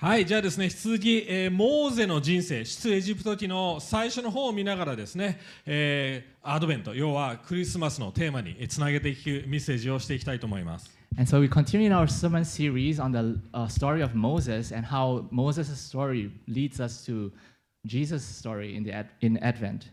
[0.00, 10.90] はい、じゃあですね、引き続き、えーモーゼの人生、出エジプト記の最初の方を見ながらですね、えーアドベント、要はクリスマスのテーマにえーつなげていくメッセージをしていきたいと思います。
[11.18, 15.28] And so we continue in our sermon series on the uh, story of Moses and how
[15.30, 17.30] Moses' story leads us to
[17.84, 19.90] Jesus' story in, the ad- in Advent.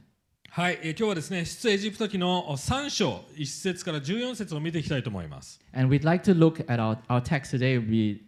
[0.52, 5.60] はい、えー今日はですね、出エジプト記の3章、1節から14節を見ていきたいと思います。
[5.74, 8.27] And we'd like to look at our, our text today, be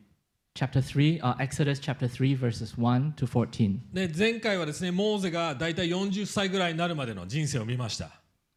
[0.59, 3.81] chapter 3, uh, Exodus chapter 3, verses 1 to 14.
[3.93, 8.11] で前回はですね、モーゼが大体40歳ぐらいになるまでの人生を見ました。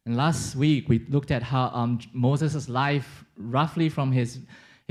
[0.05, 4.39] And last week, we looked at how um, Moses' life, roughly from his,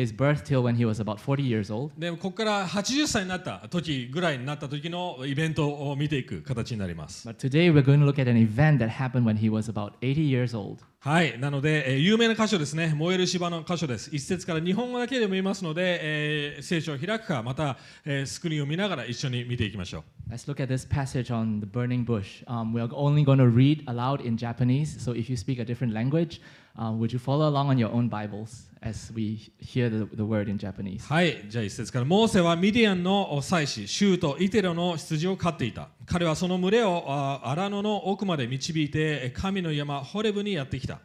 [0.01, 1.91] his birth till when he was about 40 years old.
[1.97, 7.27] でここから80歳になった時ぐらいになった時のイベントを見ていく形になります。
[7.27, 10.27] But today, we're going to look at an event that happened when he was about 80
[10.27, 10.77] years old.
[10.99, 14.09] はい、なので、えー有名な箇所ですね、燃える芝の箇所です。
[14.13, 20.31] 一節から日本語だけでも見えますので、えー聖書を開くか、また、えースクリーンを見ながら一緒に見ていきましょう。
[20.31, 22.43] Let's look at this passage on the burning bush.
[22.45, 25.91] Um, we're only going to read aloud in Japanese, so if you speak a different
[25.91, 26.39] language,
[26.77, 30.49] um, would you follow along on your own Bibles as we hear the, the word
[30.49, 31.03] in Japanese?
[31.05, 35.89] はい、じゃあ一節から、モーセはミディアンの祭司、シュート、イテロの羊を飼っていた。
[36.05, 40.99] 彼はその群れをあ荒野の奥まで導いて、神の山、ホレブにやってきた。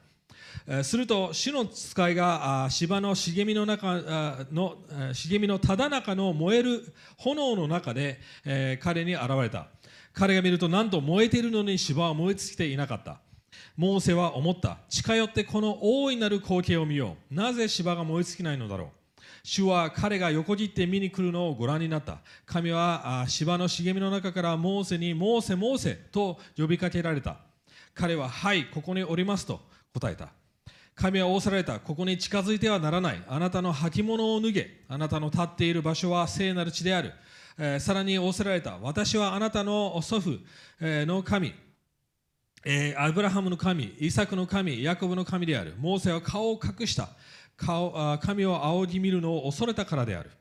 [0.82, 4.00] すると主の使いが芝の茂みの中
[4.50, 4.78] の
[5.12, 8.18] 茂みのただ中の燃える炎の中で、
[8.80, 9.68] 彼に現れた
[10.12, 13.20] 彼が見るとなんと燃えているのに芝は燃え尽きていなかった
[13.76, 14.78] モーセは思った。
[14.88, 17.34] 近寄ってこの大いなる光景を見よう。
[17.34, 18.88] なぜ芝が燃え尽きないのだろう。
[19.42, 22.20] 主は彼が横切って見に来るのをご覧になった。
[22.46, 27.36] 神は芝の茂みの中からモーセにモーセモーセと呼びかけられた。
[27.94, 29.60] 彼ははいここにおりますと
[29.92, 30.30] 答えた。
[30.94, 31.78] 神は仰せられた。
[31.78, 33.22] ここに近づいてはならない。
[33.28, 34.84] あなたの履物を脱げ。
[34.88, 37.12] あなたの立っている場所は聖なる地である、
[37.58, 38.78] えーさらに仰せられた。
[38.78, 40.40] 私はあなたの祖父、
[40.80, 41.65] えの神。
[42.68, 45.74] えーアブラハムの神、イサクの神、ヤコブの神である。
[45.78, 47.10] モーセは顔を隠した。
[47.56, 50.32] 顔あ神を仰ぎ見るのを恐れたからである。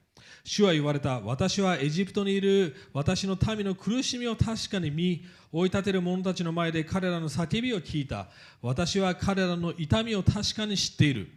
[0.44, 1.20] 主は言われた。
[1.20, 8.26] 私はエジプトにいる私の民の苦しみを確かに見、追い立てる者たちの前で彼らの叫びを聞いた。
[8.60, 11.30] 私は彼らの痛みを確かに知っている。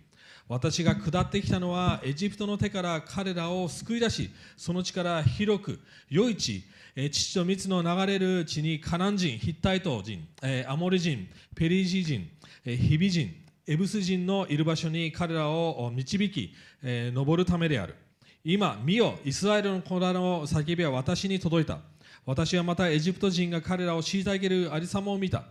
[0.48, 6.64] 私が下ってきたのはエジプトの手から彼らを救い出しその地から広く良い地
[7.10, 10.26] 父と蜜の流れる地にカナン人ヒッタイト人、
[10.66, 12.28] アモリ人ペリージ人、
[12.64, 13.30] ヒビ人
[13.68, 17.94] エブス人のいる場所に彼らを導き、登るためである。
[18.42, 21.78] 今見よイスラエルの子らの叫びは私に届いた。
[22.24, 25.44] 私はまたエジプト人が彼らを虐げるありさまを見た。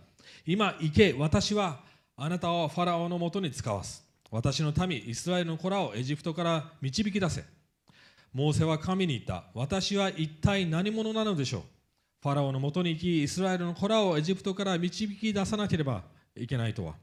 [0.45, 1.79] 今行け私は
[2.15, 4.06] あなたをファラオのもとに使わす。
[4.31, 7.43] 私の民イスラエルの子らをエジプトから導き出せ。
[8.33, 9.45] モーセは神に言った。
[9.53, 11.61] 私は一体何者なのでしょう。
[12.21, 16.03] ファラオのもとに行きイスラエルの子らをエジプトから導き出さなければ
[16.35, 16.95] いけないとは。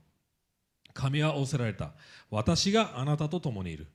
[0.93, 1.93] 神は仰せられた。
[2.31, 3.87] 私があなたと共にいる。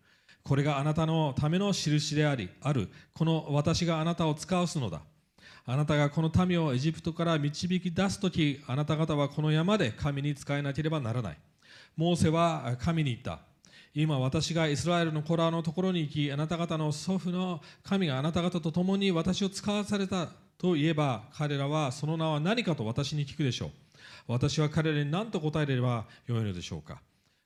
[0.44, 2.90] これがあなたのための印でありある。
[3.14, 5.02] この私があなたを使わすのだ。
[5.66, 11.38] あなたがこの民をエジプトから導き出すときあなた方はこの山で神に仕えなければならない。
[12.00, 13.40] モーセは神に言った。
[13.94, 23.70] 今私がイスラエルの子らのところに行きあなた方の祖父の神があなた方と共に私を使わされたと言えば彼らはその名は何かと私に聞くでしょう。
[24.30, 27.02] 私は彼らに何と答えればよいのでしょうか。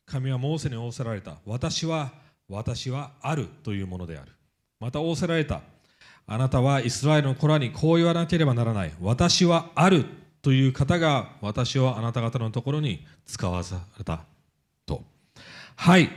[0.06, 1.38] 神はモーセに仰せられた。
[1.48, 2.12] 私は
[2.48, 4.34] 私はあるというものである。
[4.80, 5.62] また仰せられた。
[6.28, 8.94] あなたはイスラエルの子らにこう言わなければならない。
[9.02, 10.06] 私はある
[10.44, 14.32] という方が私をあなた方のところに使わされた。
[15.76, 16.10] はい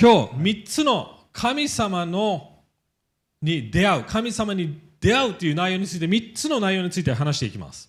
[0.00, 2.52] 今日3つの神様の
[3.42, 7.88] に出会う神様に出会うという内容について3つの内容について話していきます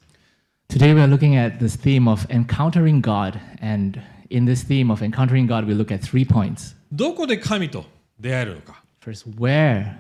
[0.69, 3.39] Today, we're looking at this theme of encountering God.
[3.59, 3.99] And
[4.29, 6.75] in this theme of encountering God, we look at three points.
[6.91, 7.85] どこで神と
[8.19, 9.95] 出会えるのか First, where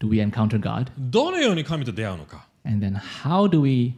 [0.00, 0.90] do we encounter God?
[0.96, 3.92] どのように神と出会うのか And then, how do we,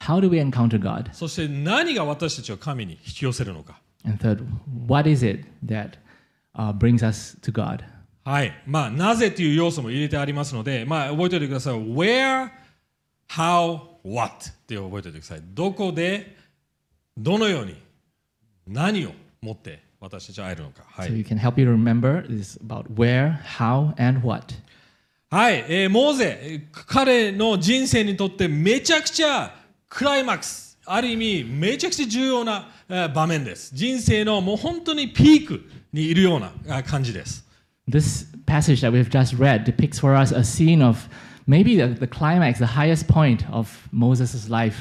[0.00, 1.10] how do we encounter God?
[1.14, 4.44] そして何が私たちを神に引き寄せるのか And third,
[4.86, 5.98] what is it that
[6.54, 7.84] uh, brings us to God?
[8.24, 8.52] はい。
[8.66, 11.74] まあ、なぜという要素も入れてありますので、まあ、覚えておいてください。
[11.74, 12.50] where,
[13.28, 15.42] how, what って覚えておいてください。
[15.52, 16.36] どこで、
[17.16, 17.76] どのように、
[18.66, 20.82] 何を持って私たちは会えるのか。
[20.86, 21.18] は So い。
[21.18, 24.54] you can help you remember this about where, how, and what.
[25.30, 25.64] はい。
[25.68, 29.54] えーモーゼ、えー彼の人生にとってめちゃくちゃ
[29.88, 33.70] クライマックス、ある意味めちゃくちゃ重要なえー場面です。
[33.74, 35.62] 人生のもう本当にピーク
[35.92, 37.44] にいるようなあ感じです。
[37.88, 41.08] This passage that we've just read depicts for us a scene of
[41.46, 44.76] maybe the, the climax, the highest point of Moses' life.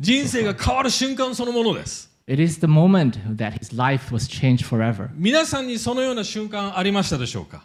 [0.00, 5.10] 人生が変わる瞬間そのものです It is the moment that his life was changed forever.
[5.14, 7.64] 皆さんにそのような瞬間ありましたでしょうか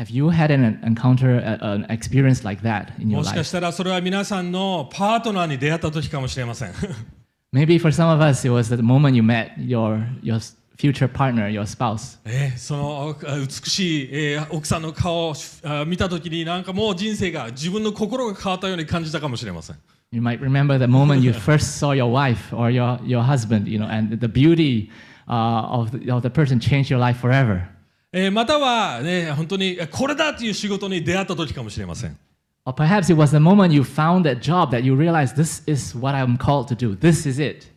[0.00, 3.44] Have you had an encounter, a- an experience like that in your もしか life?
[3.44, 6.72] したらそれは皆さんのパートナーに出会った時かもしれません
[7.54, 11.08] Maybe for some of us, it was the moment you met your, your s- future
[11.08, 12.18] partner, your spouse.
[12.26, 19.76] えーそのあ美しい、えー奥さんの顔をあ見た時になんかもう人生が自分の心が変わったように感じたかもしれません
[20.12, 23.78] You might remember the moment you first saw your wife or your, your husband, you
[23.78, 24.90] know, and the beauty
[25.26, 25.32] uh,
[25.70, 27.66] of, the, of the person changed your life forever.
[28.13, 32.17] えーまたは、ね、本当にえこれだという仕事に出会った時かもしれません
[32.65, 35.97] Or perhaps it was the moment you found that job that you realized this is
[35.97, 36.95] what I'm called to do.
[36.95, 37.67] This is it.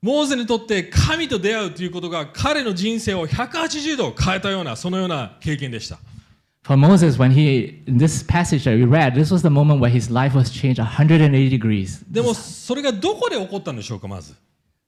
[0.00, 5.98] モーゼにとって神と出会うということが彼の人生を180度変えたようなそのような経験でした
[6.62, 9.90] For Moses, when he, in this passage that we read, this was the moment where
[9.90, 12.04] his life was changed 180 degrees.
[12.08, 14.34] でもそれがどこで起こったんでしょうかまず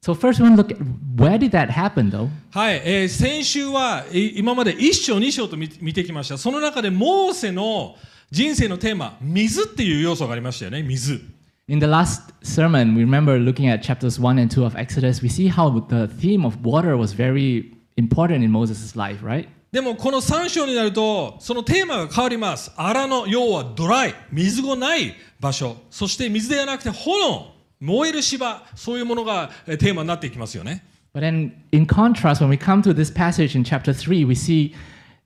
[0.05, 0.79] So first we want to look at
[1.17, 2.29] where did that happen though?
[2.51, 7.95] はい、えー先週はえー今まで1章2章と見見てきましたその中でモーセの
[8.33, 11.21] 人生のテーマ水っていう要素がありましたよね水
[11.69, 15.29] In the last sermon, we remember looking at chapters 1 and 2 of Exodus, we
[15.29, 19.47] see how the theme of water was very important in Moses' life, right?
[19.71, 27.53] でもこの3章になるとそのテーマが変わります荒野要はドライ水がない場所そして水ではなくて炎
[27.83, 30.85] 燃える芝そういうものがえーテーマになっていきますよね
[31.15, 34.75] But then, in contrast, when we come to this passage in chapter 3, we see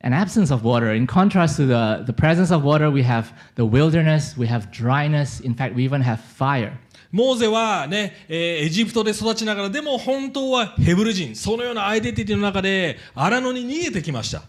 [0.01, 0.93] an absence of water.
[0.93, 5.39] In contrast to the, the presence of water, we have the wilderness, we have dryness,
[5.39, 6.73] in fact, we even have fire.
[7.13, 14.43] モーゼはね、えーエジプトで育ちながらでも本当はヘブル人そのようなアイデンティティの中で荒野に逃げてきました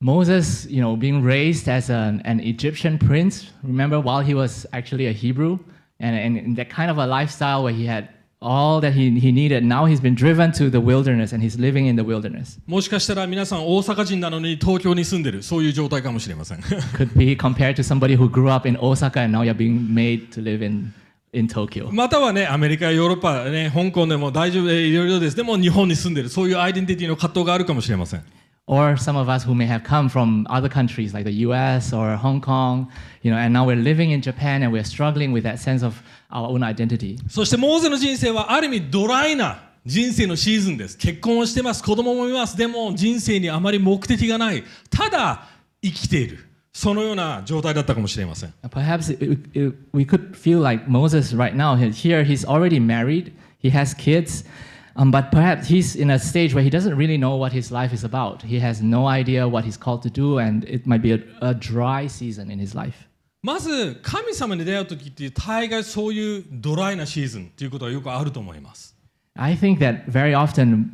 [0.00, 5.06] Moses, you know, being raised as an, an Egyptian prince, remember, while he was actually
[5.06, 5.58] a Hebrew,
[6.02, 8.08] and, and in that kind of a lifestyle where he had
[8.42, 11.86] all that he, he needed, now he's been driven to the wilderness and he's living
[11.86, 12.58] in the wilderness.
[12.66, 19.94] もしかしたら皆さん大阪人なのに東京に住んでるそういう状態かもしれません Could be compared to somebody who grew up in Osaka and now you're being
[19.94, 20.92] made to live in,
[21.32, 21.88] in Tokyo.
[21.92, 28.24] またはねアメリカやヨーロッパ、ね、香港でも大丈夫でいろいろですでも日本に住んでるそういうアイデンティティの葛藤があるかもしれません
[28.69, 32.17] Or some of us who may have come from other countries like the US or
[32.17, 32.91] Hong Kong,
[33.21, 36.01] you know, and now we're living in Japan and we're struggling with that sense of
[36.29, 37.17] our own identity.
[37.29, 45.47] そしてモーゼの人生はある意味ドライな人生のシーズンです結婚をしてます子供もいますでも人生にあまり目的がないただ
[45.81, 46.39] 生きている
[46.73, 51.75] そのような状態だったかもしれません Perhaps it, it, we could feel like Moses right now.
[51.75, 54.45] Here, he's already married, he has kids,
[54.95, 57.93] um, but perhaps he's in a stage where he doesn't really know what his life
[57.93, 58.41] is about.
[58.41, 61.53] He has no idea what he's called to do, and it might be a, a
[61.53, 63.07] dry season in his life.
[63.43, 68.95] まず神様に出会う時って大概そういうドライなシーズンっていうことはよくあると思います
[69.35, 70.89] I think that very often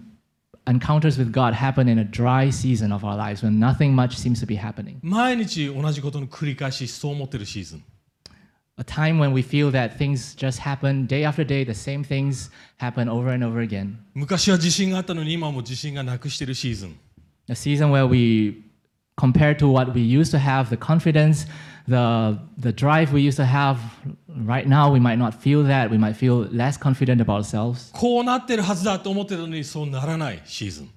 [0.68, 4.40] encounters with God happen in a dry season of our lives when nothing much seems
[4.42, 4.98] to be happening.
[5.02, 7.84] 毎日同じことの繰り返しそう思ってるシーズン
[8.78, 12.50] A time when we feel that things just happen day after day, the same things
[12.78, 13.98] happen over and over again.
[14.16, 16.98] 昔は自信があったのに今はもう自信がなくしてるシーズン
[17.50, 18.64] A season where we,
[19.16, 21.46] compared to what we used to have, the confidence,
[21.88, 23.78] the, the drive we used to have,
[24.44, 25.92] right now we might not feel that.
[25.92, 27.92] We might feel less confident about ourselves.
[27.94, 30.90] こうなってるはずだと思ってたのにそうならないシーズン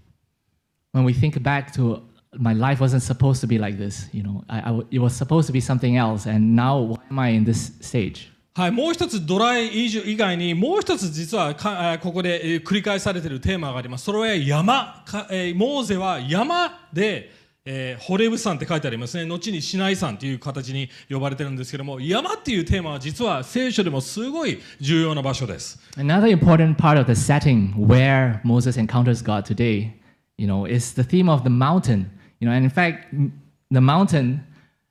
[0.94, 2.00] When we think back to
[2.38, 5.14] my life wasn't supposed to be like this, you know, I, I w- it was
[5.16, 8.28] supposed to be something else, and now why am I in this stage?
[8.54, 17.30] はい、もう一つドライ以上以外にもう一つ実はかあここでえー繰り返されているテーマがありますそれは山か、えーモーゼは山で、
[17.66, 29.92] えーホレブ山って書いてありますね後にシナイ山という形に呼ばれてるんですけども山っていうテーマは実は聖書でもすごい重要な場所です Another important part of the setting where Moses encounters God today,
[30.38, 32.06] you know, is the theme of the mountain.
[32.40, 33.32] You know, and in fact, m-
[33.70, 34.40] the mountain,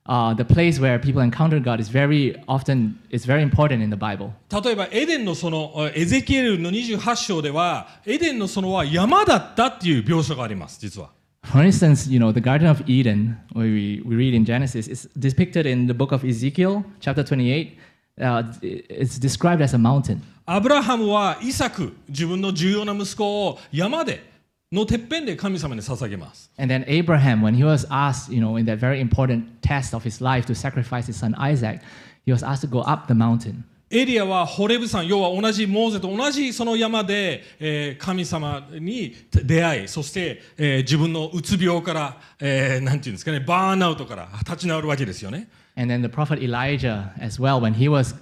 [0.06, 3.96] uh, the place where people encounter God, is very often it's very important in the
[3.96, 4.32] Bible.
[4.50, 11.10] 例えばエデンの園あエゼキエルの28章ではエデンの園は山だったっていう描写があります実は
[11.44, 15.08] For instance, you know, the Garden of Eden, where we, we read in Genesis, is
[15.16, 17.78] depicted in the book of Ezekiel, chapter 28.
[18.20, 20.20] Uh, it's described as a mountain.
[20.44, 24.24] アブラハムはイサク自分の重要な息子を山で
[24.71, 29.93] のてっぺんで神様に捧げます And then Abraham, when he was asked, you know, in that very important test
[29.93, 31.81] of his life to sacrifice his son Isaac,
[32.25, 33.63] he was asked to go up the mountain.
[33.93, 48.15] エリアはホレブ山要は同じモーゼと同じその山で、えー神様に出会いそして、えー自分のうつ病から、えーなんていうんですかねバーンアウトから立ち直るわけですよね And then the prophet Elijah as well, when he was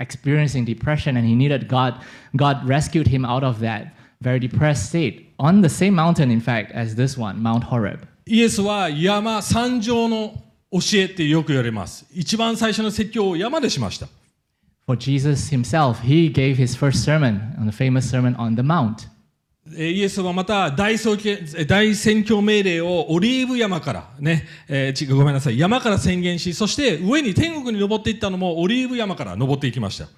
[0.00, 1.94] experiencing depression and he needed God,
[2.34, 6.72] God rescued him out of that very depressed state on the same mountain, in fact,
[6.72, 8.06] as this one, Mount Horeb.
[8.26, 10.34] イエスは山山上の
[10.72, 14.08] 教えってよく言われます一番最初の説教を山でしました
[14.86, 19.08] For Jesus himself, he gave his first sermon on the famous sermon on the Mount.
[19.76, 20.96] えーイエスはまた大
[21.66, 30.08] 大宣教命令をオリーブ山からね、えーごめんなさい山から宣言しそして上に天国に登っていったのもオリーブ山から登っていきました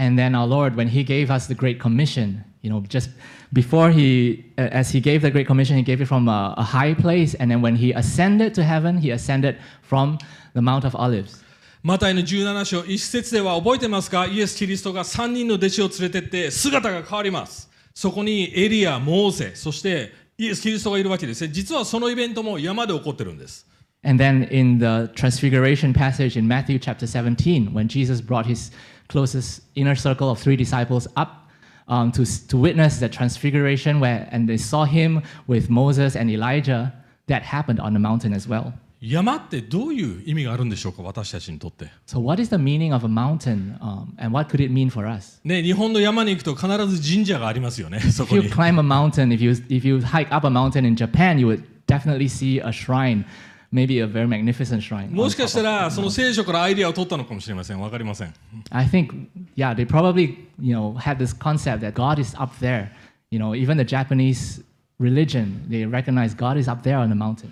[0.00, 3.09] And then our Lord, when He gave us the Great Commission, you know, just
[3.51, 6.63] before He, uh, as He gave the Great Commission, He gave it from a, a
[6.63, 7.33] high place.
[7.35, 10.17] And then when He ascended to heaven, He ascended from
[10.53, 11.43] the Mount of Olives.
[11.83, 23.67] マタイの17章一節では覚えてますかイエス・キリストが3人の弟子を連れてって姿が変わりますそこにエリア、モーセそしてイエス・キリストがいるわけですね実はそのイベントも山で起こってるんです
[24.05, 28.71] And then in the Transfiguration passage in Matthew chapter 17, when Jesus brought His
[29.07, 31.46] closest inner circle of three disciples up
[31.87, 36.93] um, to, to witness the Transfiguration, where, and they saw Him with Moses and Elijah,
[37.27, 38.73] that happened on the mountain as well.
[39.05, 44.89] 山ってどういう意味があるんでしょうか私たちにとって So, what is the meaning of a mountain, um, and what could it mean
[44.89, 45.41] for us?
[45.43, 48.49] ね、日本の山に行くと必ず神社がありますよね、そ If こ you に。
[48.49, 51.63] climb a mountain, if you if you hike up a mountain in Japan, you would
[51.85, 53.25] definitely see a shrine,
[53.72, 55.10] Maybe a very magnificent shrine.
[55.10, 57.80] もしかしたら、その.聖書からアイディアを取ったのかもしれません。
[57.80, 58.34] わかりません。
[58.70, 62.88] I think, yeah, they probably you know had this concept that God is up there.
[63.30, 64.62] You know, even the Japanese
[64.98, 67.50] religion, they recognize God is up there on the mountain.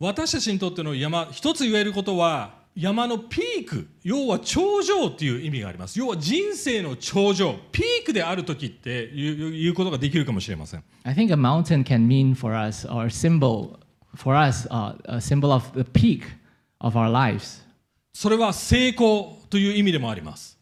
[0.00, 5.98] 私たちにとっての山、一つ言えることは、山のピーク、要は頂上っていう意味があります。
[5.98, 10.82] 要は人生の頂上、ピークである時っていういうことができるかもしれません。
[11.04, 13.78] I think a mountain can mean for us or symbol
[14.14, 16.24] for us uh, a symbol of the peak
[16.80, 17.62] of our lives.
[18.12, 20.58] それは成功という意味でもあります。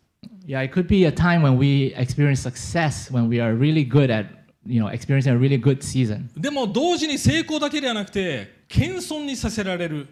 [0.47, 4.11] Yeah, it could be a time when we experience success, when we are really good
[4.11, 4.27] at,
[4.67, 6.29] you know, experiencing a really good season.
[6.37, 10.09] でも同時に成功だけではなくて、謙遜にさせられる、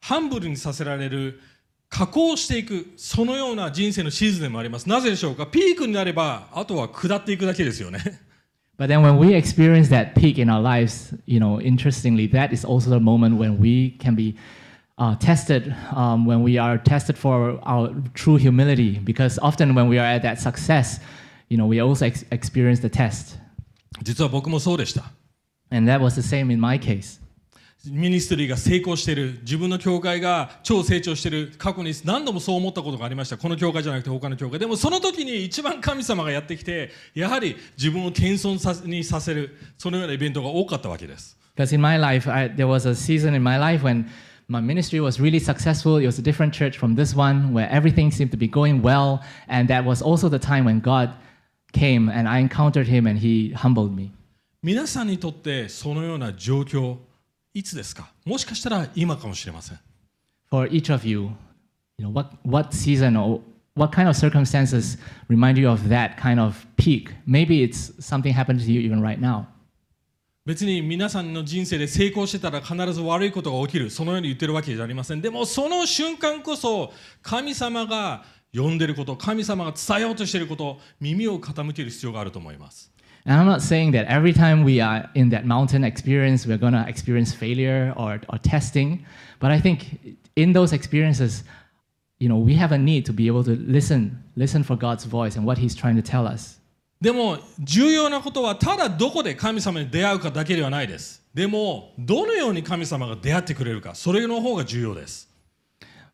[0.00, 1.40] ハンブルにさせられる、
[1.88, 4.88] 加工していく、そのような人生のシーズンでもあります。
[4.88, 8.00] なぜでしょうかピークになれば、あとは下っていくだけですよね。
[8.77, 12.89] But then when we experience that peak in our lives, you know, interestingly, that is also
[12.89, 14.37] the moment when we can be
[14.97, 18.99] uh, tested, um, when we are tested for our true humility.
[18.99, 20.99] Because often when we are at that success,
[21.49, 23.37] you know, we also ex- experience the test.
[24.03, 25.11] 実は僕もそうでした。
[25.71, 27.19] And that was the same in my case.
[27.86, 33.36] ミニストリーが成功している、自分の教会が超成長している、過去に何度もそう思ったことがありました。
[33.36, 34.58] この教会じゃなくて他の教会。
[34.58, 41.36] でもその時に一番神様がやってきて、やはり自分を謙遜さにさせる、そのようなイベントが多かったわけです。
[41.56, 44.06] Because in my life, I, there was a season in my life when
[44.48, 45.98] my ministry was really successful.
[45.98, 49.20] It was a different church from this one where everything seemed to be going well.
[49.48, 51.10] And that was also the time when God
[51.72, 54.12] came and I encountered him and he humbled me.
[54.62, 56.96] 皆さんにとってそのような状況、
[57.54, 59.78] いつですかもしかしたら今かもしれません。
[60.50, 61.30] For each of you,
[61.98, 63.40] you know, what, what season or
[63.76, 67.10] what kind of circumstances remind you of that kind of peak?
[67.26, 69.46] Maybe it's something happened to you even right now.
[70.44, 76.92] 別に皆さんの人生で成功してたら必ず悪いことが起きるそのように言ってるわけじゃありませんでもその瞬間こそ
[77.22, 82.92] 神様が呼んでること神様が伝えようとしていること耳を傾ける必要があると思います
[83.25, 86.73] And I'm not saying that every time we are in that mountain experience, we're going
[86.73, 89.05] to experience failure or, or testing.
[89.39, 91.43] But I think in those experiences,
[92.17, 95.35] you know, we have a need to be able to listen, listen for God's voice
[95.35, 96.59] and what He's trying to tell us.
[97.01, 105.29] でも重要なことはただどこで神様に出会うかだけではないですでもどのように神様が出会ってくれるかそれの方が重要です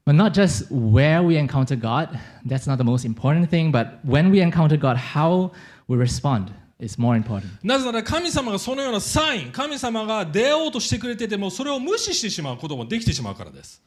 [0.06, 2.10] But not just where we encounter God,
[2.46, 5.52] that's not the most important thing, but when we encounter God, how
[5.88, 7.43] we respond Is more important.
[7.63, 13.83] なぜなら神様がそのようなサイン神様が出会おうとしてくれててもそれを無視してしまうこともできてしまうからです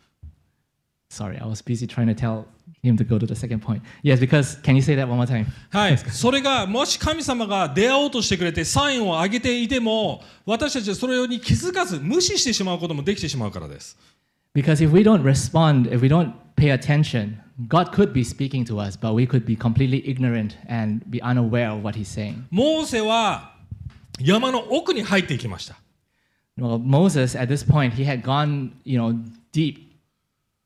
[1.09, 2.45] Sorry, I was busy trying to tell
[2.81, 3.83] him to go to the second point.
[4.01, 5.45] Yes, because, can you say that one more time?
[5.69, 13.95] はい、それがもし神様が出会おうとしてくれてサインを上げていても私たちはそれに気づかず無視してしまうこともできてしまうからです
[14.55, 18.78] Because if we don't respond, if we don't pay attention, God could be speaking to
[18.78, 22.44] us, but we could be completely ignorant and be unaware of what He's saying.
[22.50, 23.54] モーセは
[24.20, 25.76] 山の奥に入っていきました
[26.58, 29.14] Well, Moses, at this point, he had gone, you know,
[29.52, 29.78] deep,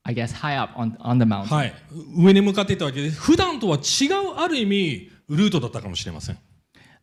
[0.05, 1.55] I guess, high up on, on the mountain.
[1.55, 1.75] はい
[2.17, 6.39] 上に向かっていったわけで普段とは違うある意味ルートだったかもしれません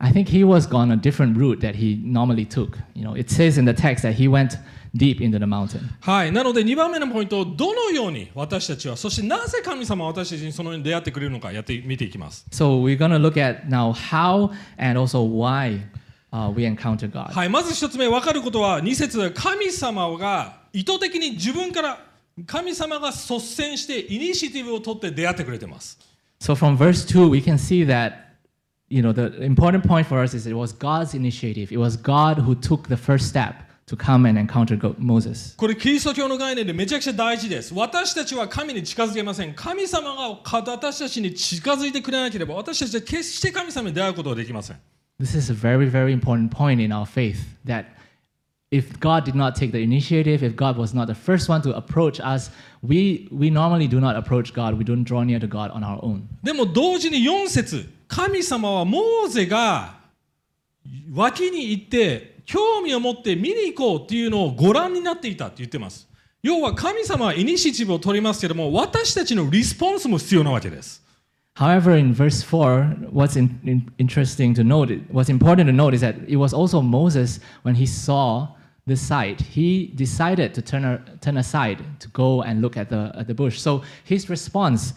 [0.02, 2.78] I think he was gone a different route that he normally took.
[2.96, 4.58] You know, it says in the text that he went
[4.96, 5.82] deep into the mountain.
[6.00, 15.82] はい、なので2番目のポイントどのように私たちはそしてなぜ神様は私たちにそのように出会ってくれるのかやってみていきます So we're going to look at now how and also why
[16.32, 17.34] uh, we encounter God.
[17.34, 22.00] はい、まず一つ目分かることは2節神様が意図的に自分から
[22.48, 26.00] 神様が率先してイニシティブを取って出会ってくれてます
[26.42, 28.30] So from verse 2, we can see that,
[28.94, 31.72] you know, the important point for us is it was God's initiative.
[31.72, 33.56] It was God who took the first step
[33.88, 35.56] to come and encounter Go- Moses.
[35.58, 44.78] これキリスト教の概念でめちゃくちゃ大事です私たちは神に近づけません神様が私たちに近づいてくれなければ私たちは決して神様に出会うことはできません
[45.20, 47.86] This is a very, very important point in our faith that
[48.72, 51.76] if God did not take the initiative, if God was not the first one to
[51.76, 54.78] approach us, we, we normally do not approach God.
[54.78, 56.28] We don't draw near to God on our own.
[56.44, 59.96] でも同時に4節 神様はモーゼが
[61.14, 66.08] 脇に行って興味を持って見に行こうっていうのをご覧になっていたって言ってます
[66.42, 71.04] 要は神様はイニシティブを取りますけども私たちのリスポンスも必要なわけです
[71.56, 76.00] However, in verse 4, what's in, in- interesting to note, what's important to note is
[76.00, 78.56] that it was also Moses, when he saw
[78.88, 83.12] the sight, he decided to turn, a, turn aside to go and look at the,
[83.14, 83.60] at the bush.
[83.60, 84.94] So his response,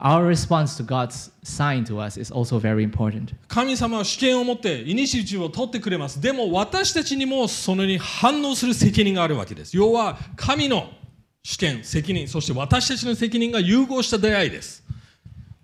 [0.00, 3.34] our response to God's sign to us, is also very important.
[3.48, 10.90] 神様は主権を持ってイニシティブを取ってくれますでも私たちにもそれに反応する責任があるわけです要は神の
[11.42, 14.82] 主権責任そして私たちの責任が融合した出会いです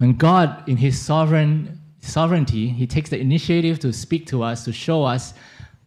[0.00, 4.72] When God, in His sovereign sovereignty, He takes the initiative to speak to us, to
[4.72, 5.34] show us,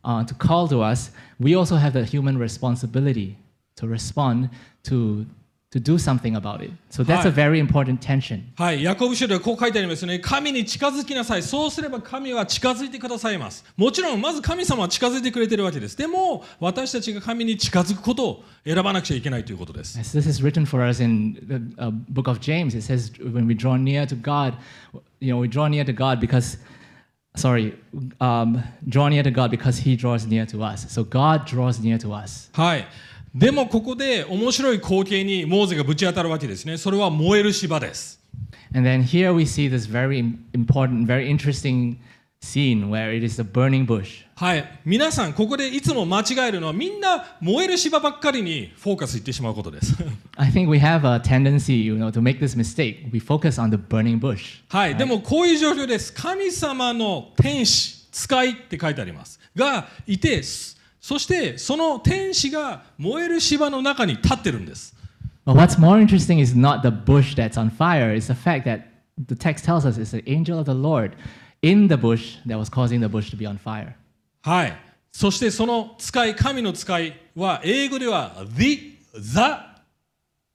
[0.05, 1.11] uh, to call to us.
[1.37, 3.35] We also have the human responsibility
[3.75, 4.51] to respond,
[4.83, 5.25] to
[5.72, 6.72] to do something about it.
[6.90, 8.42] So that's a very important tension.
[8.56, 10.18] はい、ヤコブ書ではこう書いてありますよね。
[10.18, 11.44] 神に近づきなさい。
[11.44, 13.64] そうすれば神は近づいてくださいます。
[13.76, 15.96] もちろん、まず神様は近づいてくれてるわけです。
[15.96, 19.96] でも、私たちが神に近づくことを選ばなくちゃいけないということです。
[19.96, 23.54] As this is written for us in the uh, book of James, it says when we
[23.54, 24.54] draw near to God,
[25.20, 26.58] you know, we draw near to God because,
[27.36, 27.76] sorry,
[28.18, 30.92] um, draw near to God because He draws near to us.
[30.92, 32.50] So God draws near to us.
[32.54, 32.88] はい。
[33.34, 36.76] でも、ここで面白い光景にモーゼがぶち当たるわけですね。
[36.76, 38.20] それは燃える芝です。
[38.74, 41.96] And then here we see this very im- important, very interesting
[42.40, 44.24] scene where it is a burning bush.
[44.34, 44.80] はい。
[44.84, 49.94] 皆さん、ここでいつも間違えるのは、みんな燃える芝ばっかりにフォーカスいってしまうことです。
[50.36, 53.12] I think we have a tendency, you know, to make this mistake.
[53.12, 54.62] We focus on the burning bush.
[54.68, 56.12] はい、でもこういう状況です。
[56.12, 59.38] 神様の天使、使いって書いてあります。
[59.54, 60.42] がいて、
[61.00, 64.94] そそしてその天使が燃える芝の中に立ってるんです。
[65.46, 68.82] But what's more interesting is not the bush that's on fire, it's the fact that
[69.26, 71.12] the text tells us it's the angel of the Lord
[71.62, 73.94] in the bush that was causing the bush to be on fire.
[74.42, 74.76] はい。
[75.12, 79.40] そしてその使い、神の使いは英語では The, The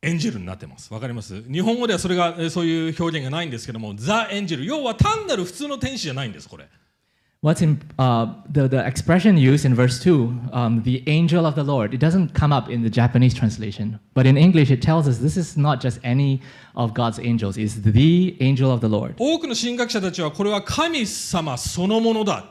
[0.01, 0.93] Angel になってます。
[0.93, 4.63] わかります日本語ではそれがえーそういう表現がないんですけども、The Angel。
[4.63, 6.69] 要は単なる普通の天使じゃないんです、これ。
[7.44, 11.94] What's in uh, the, the expression used in verse 2, um, the angel of the Lord,
[11.94, 13.98] it doesn't come up in the Japanese translation.
[14.12, 16.42] But in English, it tells us this is not just any
[16.76, 19.14] of God's angels, it's the angel of the Lord.
[19.18, 22.44] 多くの神学者たちはこれは神様そのものだ。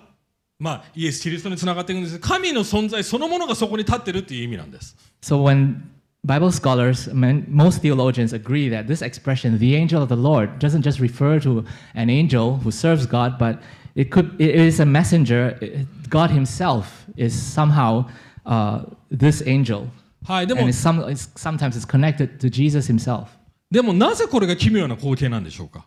[0.57, 4.97] まあ、イエス・キリストにつながっていくんです神の存在そのものがそこに立ってるっていう意味なんです。
[5.21, 5.83] So when
[6.25, 10.81] Bible scholars, man- most theologians agree that this expression, the angel of the Lord, doesn't
[10.81, 13.59] just refer to an angel who serves God, but
[13.95, 15.57] it could it is a messenger.
[15.61, 18.05] It- God Himself is somehow
[18.45, 19.87] uh, this angel,
[20.25, 23.27] はい、でも and it's some, it's, sometimes it's connected to Jesus Himself.
[23.71, 25.85] でもなぜこれが奇妙な光景なんでしょうか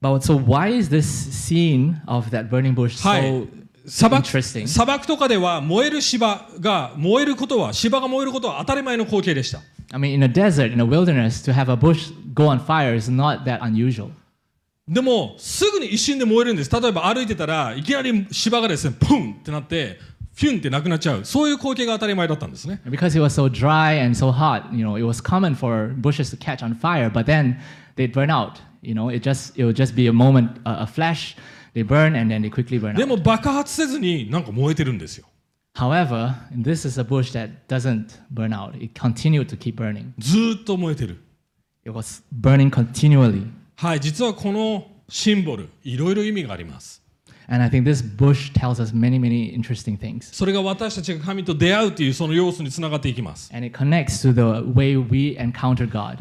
[0.00, 3.48] But so why is this scene of that burning bush はい so
[3.86, 4.66] 砂漠 interesting?
[4.66, 9.60] 砂漠とかでは燃える芝が燃えることは芝が燃えることは当たり前の光景でした。
[9.92, 12.94] I mean, in a desert, in a wilderness, to have a bush go on fire
[12.94, 14.10] is not that unusual.
[14.87, 16.71] でもすぐに一瞬で燃えるんです。
[16.71, 19.99] 例えば歩いてたらいきなり芝がですね、プンってなって、
[20.33, 21.25] フュンってなくなっちゃう。
[21.25, 22.79] そういう光景が当たり前だったんですね。
[22.85, 26.37] Because it was so dry and so hot, you know, it was common for bushes to
[26.37, 27.57] catch on fire, but then
[27.95, 28.61] they'd burn out.
[28.81, 31.35] You know, it just it would just be a moment, a, a flash,
[31.73, 33.07] they burn and then they quickly burn で out.
[33.07, 35.25] も爆発せずになんか燃えてるんですよ。
[35.75, 38.75] However, this is a bush that doesn't burn out.
[38.81, 40.11] It continued to keep burning.
[40.17, 41.21] ずーっと燃えてる。
[41.83, 43.47] It was burning continually.
[43.79, 47.03] はい、実はこのシンボル、いろいろ意味があります。
[50.33, 53.53] それが私たちが神と出会うというその要素につながっていきます。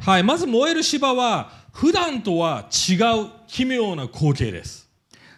[0.02, 4.85] はい、まず燃える芝は、普段とは違う奇妙な光景です。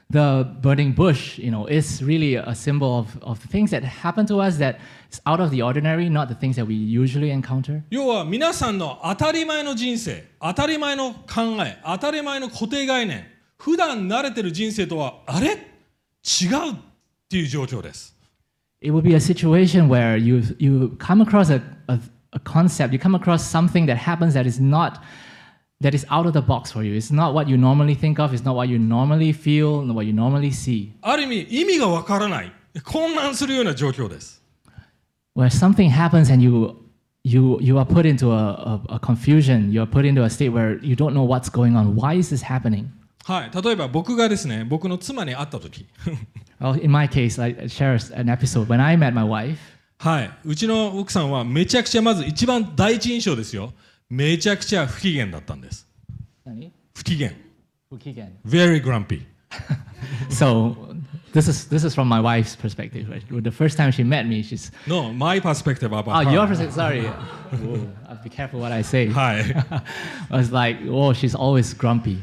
[0.09, 4.39] the burning bush, you know, is really a symbol of, of things that happen to
[4.39, 4.79] us that
[5.11, 7.83] is out of the ordinary, not the things that we usually encounter.
[7.89, 13.25] 要は皆さんの当たり前の人生当たり前の考え当たり前の固定概念
[13.57, 16.75] 普段慣れてる人生とはあれ違うっ
[17.29, 18.13] ていう状況です
[18.81, 21.97] It would be a situation where you, you come across a, a,
[22.33, 25.01] a concept, you come across something that happens that is not
[25.81, 26.95] that is out of the box for you.
[26.95, 30.05] It's not what you normally think of, it's not what you normally feel, not what
[30.05, 30.93] you normally see.
[31.01, 32.51] ある意味意味がわからない
[32.83, 34.41] 混乱するような状況です
[35.35, 36.75] Where something happens and you
[37.23, 40.49] you you are put into a, a, a confusion, you are put into a state
[40.49, 41.95] where you don't know what's going on.
[41.95, 42.87] Why is this happening?
[43.25, 45.85] はい例えば僕がですね僕の妻に会った時
[46.59, 48.67] Well, in my case, I share an episode.
[48.67, 49.57] When I met my wife,
[49.97, 53.73] はいうちの奥さんはめちゃくちゃまず一番第一印象ですよ
[54.10, 55.86] めちゃくちゃ不機嫌だったんです
[56.94, 57.32] 不機嫌
[58.46, 59.26] very grumpy
[60.30, 60.94] so
[61.32, 63.08] this is this is from my wife's perspective.
[63.08, 63.22] Right?
[63.42, 66.32] The first time she met me, she's no my perspective about oh her.
[66.32, 66.74] your perspective.
[66.74, 69.08] Sorry, Whoa, I'll be careful what I say.
[69.08, 69.44] はい
[70.30, 72.18] I was like, oh, she's always grumpy.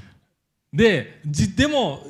[0.73, 2.03] でじでも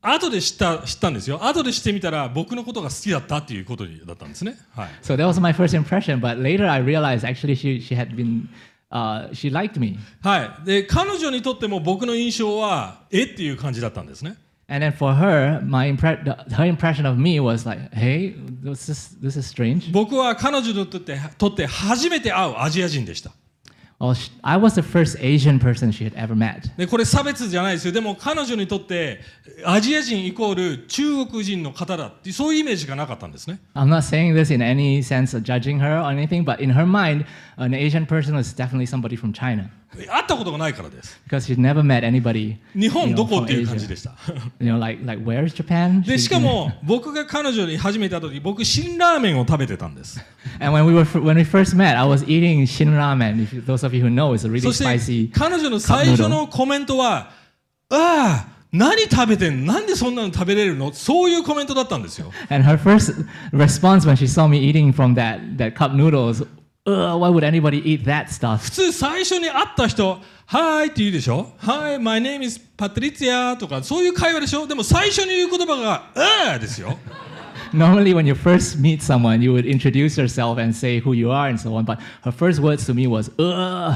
[0.00, 6.20] 後で知った知ったんですよ後で知ってみたら僕のことが好きだったっていうことだったんですねはい So that was my first impression.
[6.20, 8.48] But later I realized actually she she had been
[8.90, 9.98] uh, she liked me.
[10.22, 14.36] はいで彼女にとっても僕の印象はえっていう感じだったんですね
[14.72, 16.22] And then for her, my impre-
[16.52, 19.90] her impression of me was like, hey, this is this is strange.
[19.92, 23.32] 僕は彼女にとってとって初めて会うアジア人でした
[24.00, 26.74] I was the first Asian person she had ever met.
[26.78, 29.20] でこれ差別じゃないですよでも彼女にとって
[29.64, 36.86] アジア人イコール中国人の方だっていうそういうイメージがなかったんですね I'm not saying this in any sense of judging her or anything, but in her
[36.86, 37.26] mind,
[37.58, 42.56] an Asian person was definitely somebody from China 会ったことがないからです because she'd never met anybody.
[42.74, 44.14] 日 you 本 know, どこっていう感じ.でした
[44.60, 46.02] You know, like like where is Japan?
[46.06, 50.20] でしかも僕が彼女に初めて会った時僕辛ラーメンを食べてたんです
[50.60, 53.42] And when we were when we first met, I was eating shin ramen.
[53.42, 55.30] If you, those of you who know, it's a really そして spicy.
[55.32, 57.30] 彼女の最初のコメントは
[57.90, 63.12] 「ああ何食べてんのなんでそんなの食べれるの?」そういうコメントだったんですよ And her first
[63.52, 66.46] response when she saw me eating from that that cup noodles,
[66.84, 68.58] why would anybody eat that stuff?
[68.64, 76.98] 普通最初に会った人「はい」って言うでしょ「はい my name is パトリツィア」とかそういう会話でしょでも最初に言う言葉が「ああ」ですよ
[77.72, 81.48] Normally, when you first meet someone, you would introduce yourself and say who you are
[81.48, 81.84] and so on.
[81.84, 83.94] But her first words to me was, Ugh.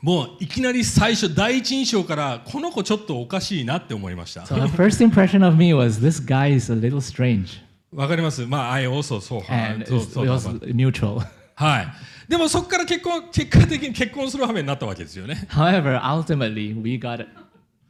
[0.00, 7.58] もういきなり最初第一印象からこの子ちょっとおかしいなって思いました So her first impression of me was, this guy is a little strange.
[7.92, 11.26] わかりますまあ I also saw her And そう it's- そう it だ was neutral.
[11.56, 11.86] はい
[12.28, 17.26] でもそこから結婚結果的に結婚する羽目になったわけですよね However, ultimately, we got,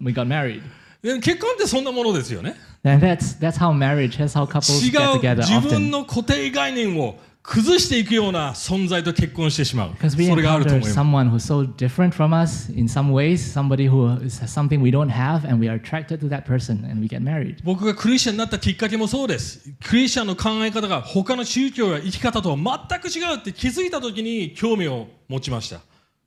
[0.00, 0.62] we got married.
[1.02, 5.90] でも結婚ってそんなものですよね And that's, that's how marriage, that's how couples 違 get う together 自分 often.
[5.90, 7.18] の固定概念を
[7.48, 15.08] 崩していくような存在と結婚してしまうそれがあると思います someone who's so different from us in some ways, somebody who is something we don't
[15.08, 17.58] have, and we are attracted to that person, and we get married.
[17.62, 25.80] 僕がクリスチャンになったきっかけもそうですクリスチャンの考え方が他の宗教や生き方とは全く違うって気づいた時に興味を持ちました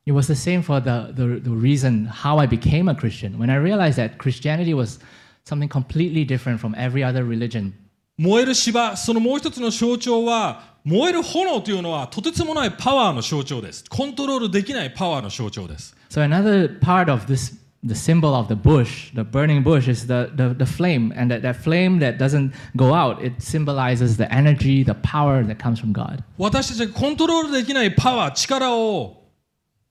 [0.06, 3.38] It was the same for the, the, the reason how I became a Christian.
[3.38, 5.00] When I realized that Christianity was
[5.44, 7.74] something completely different from every other religion.
[8.20, 20.08] 燃える芝そのもう一つの象徴は燃える炎というのはとてつもないパワーの象徴ですコントロールできないパワーの象徴です So another part of this, the symbol of the bush, the burning bush, is
[20.08, 21.14] the, the, the flame.
[21.16, 25.58] And that, that flame that doesn't go out, it symbolizes the energy, the power that
[25.60, 26.24] comes from God.
[26.38, 29.30] 私たちがコントロールできないパワー力を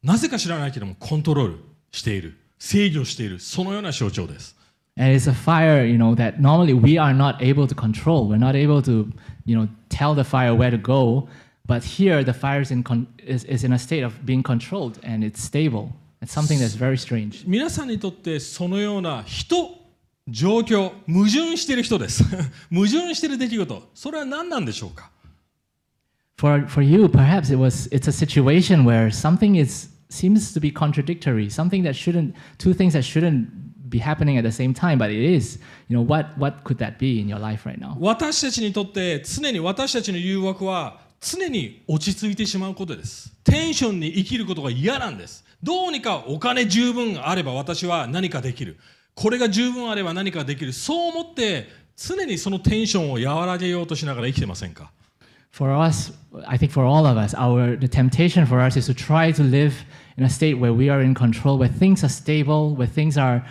[0.03, 1.59] なぜか知らないけどもコントロール
[1.93, 4.58] している制御しているそのような象徴です
[4.98, 8.28] And it's a fire, you know, that normally we are not able to control.
[8.28, 9.12] We're not able to,
[9.46, 11.28] you know, tell the fire where to go.
[11.66, 15.00] But here, the fire is in, con- is, is in a state of being controlled
[15.02, 15.94] and it's stable.
[16.22, 17.44] It's something that's very strange.
[17.46, 19.84] 皆さんにとってそのような人
[20.28, 22.24] 状況矛盾している人です
[22.72, 25.10] 矛盾している出来事それは何なんでしょうか
[26.38, 30.72] For, for you, perhaps it was it's a situation where something is seems to be
[30.72, 33.48] contradictory, something that shouldn't, two things that shouldn't
[33.89, 35.59] be happening at the same time, but it is.
[35.89, 37.97] You know, what, what could that be in your life right now?
[38.01, 48.79] 私たちにとって常に私たちの誘惑は常に落ち着いてしまうことですテンションに生きることが嫌なんですどうにかお金十分あれば私は何かできる
[49.15, 54.93] これが十分あれば何かできるそう思って常にそのテンションを和らげようとしながら生きてませんか
[55.51, 56.13] For us,
[56.47, 59.43] I think for all of us, our the temptation for us is to try to
[59.43, 59.75] live
[60.17, 63.43] in a state where we are in control, where things are stable, where things are,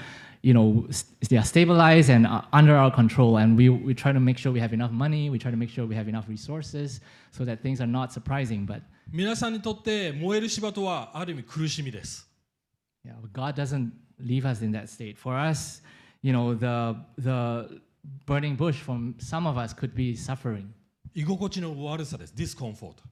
[0.42, 3.36] you know, s- they are stabilized and uh, under our control.
[3.38, 5.30] And we, we try to make sure we have enough money.
[5.30, 8.66] We try to make sure we have enough resources so that things are not surprising.
[8.66, 12.28] But 皆さんにとって燃える芝とはある意味苦しみです
[13.04, 15.16] yeah, God doesn't leave us in that state.
[15.18, 15.82] For us,
[16.22, 17.80] you know, the, the
[18.26, 20.66] burning bush from some of us could be suffering.
[21.14, 23.02] 居心地の悪さですディスコンフォート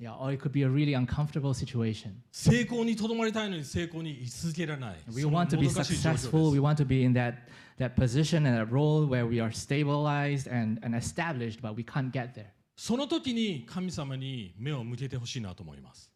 [0.00, 2.10] Yeah, or it could be a really uncomfortable situation.
[2.32, 6.52] 成功にとどまりたいのに成功に居続けられない We その want to be もどかしい状況 successful.
[6.52, 7.34] で We want to be in that,
[7.78, 12.10] that position and that role where we are stabilized and, and established, but we can't
[12.10, 12.46] get there.
[12.76, 16.10] すその時に神様に目を向けてほしいなと思います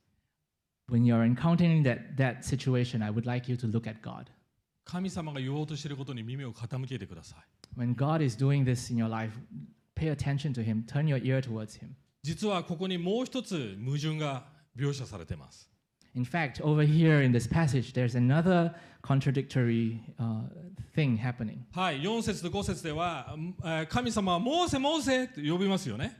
[0.91, 4.27] When you're encountering that, that situation, I would like you to look at God.
[4.85, 9.33] 神様が言おうとしていることに耳を傾けてください When God is doing this in your life,
[9.95, 11.95] pay attention to Him, turn your ear towards Him.
[12.24, 14.44] 実はここにもう一つ矛盾が
[14.78, 15.70] 描写されています
[16.16, 20.42] In fact, over here in this passage, there's another contradictory uh,
[20.96, 21.58] thing happening.
[21.74, 26.16] はい4節と5節ではえー神様はモーセモーセって呼びますよね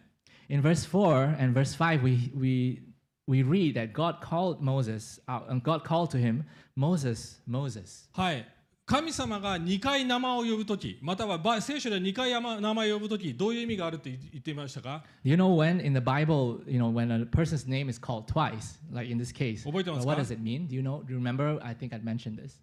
[0.50, 2.82] In verse 4 and verse 5, we, we,
[3.28, 6.44] we read that God called Moses out, and God called to him,
[6.76, 8.10] Moses, Moses.
[8.14, 8.46] はい
[8.86, 18.78] 神様が2回名前を呼ぶとき、またはば聖書で2回山名前を呼ぶとき、どういう意味があるって言言っていましたか you know when in the Bible, you know, when a person's name is called twice,
[18.92, 20.68] like in this case, 覚えてますか？what does it mean?
[20.68, 21.02] Do you know?
[21.06, 21.64] Do you remember?
[21.64, 22.60] I think I'd mentioned this.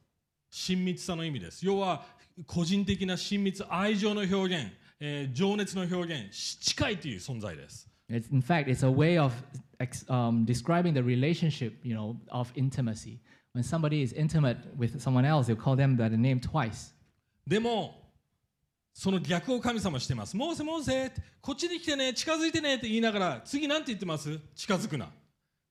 [0.50, 1.64] 親密さの意味です。
[1.64, 2.04] 要は、
[2.46, 7.88] 個人的な親密、愛情の表現、えー情熱の表現、し近いという存在です。
[8.10, 9.32] It's, in fact, it's a way of
[10.08, 13.20] um, describing the relationship, you know, of intimacy.
[13.53, 16.93] When somebody is intimate with someone else, they'll call them by the name twice.
[17.47, 18.01] でも、
[18.93, 20.35] その逆を神様してます。
[20.35, 25.09] モーセ、モーセって、こっちに来てね、近づいてねって言いながら、次なんて言ってます近づくな。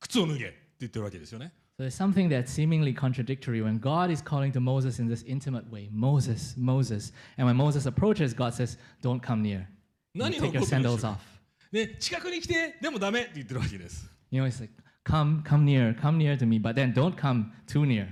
[0.01, 1.53] 靴を脱げって言ってるわけですよね。
[1.77, 5.69] So there's something that's seemingly contradictory when God is calling to Moses in this intimate
[5.71, 7.13] way Moses, Moses.
[7.37, 9.67] And when Moses approaches, God says, Don't come near.
[10.15, 11.19] You 何が take 起こ your ったんでしょう sandals か off.
[11.73, 14.09] ね、近くに来て、でもダメって言ってるわけです。
[14.31, 14.73] You know, it's like,
[15.10, 18.08] Come, come near, come near to me, but then don't come too near.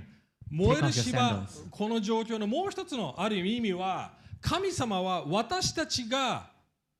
[0.50, 6.50] 燃える芝.この状況のもう一つのある意味意味は神様は私たちが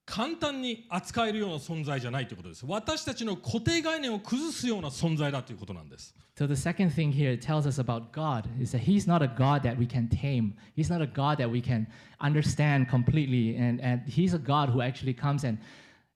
[0.05, 9.23] 簡単に扱えるような存在じゃないということです私たちの固定概念を崩すような存在だということなんです So the second thing here it tells us about God is that He's not
[9.23, 10.55] a God that we can tame.
[10.77, 11.89] He's not a God that we can
[12.21, 13.57] understand completely.
[13.57, 15.59] And, and He's a God who actually comes and,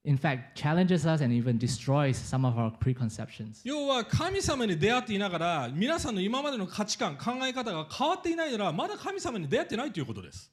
[0.04, 3.60] in fact, challenges us and even destroys some of our preconceptions.
[3.64, 10.50] 要は神様に出会っていながら皆さんの今までの価値観考え方が変わっていないならまだ神様に出会ってないということです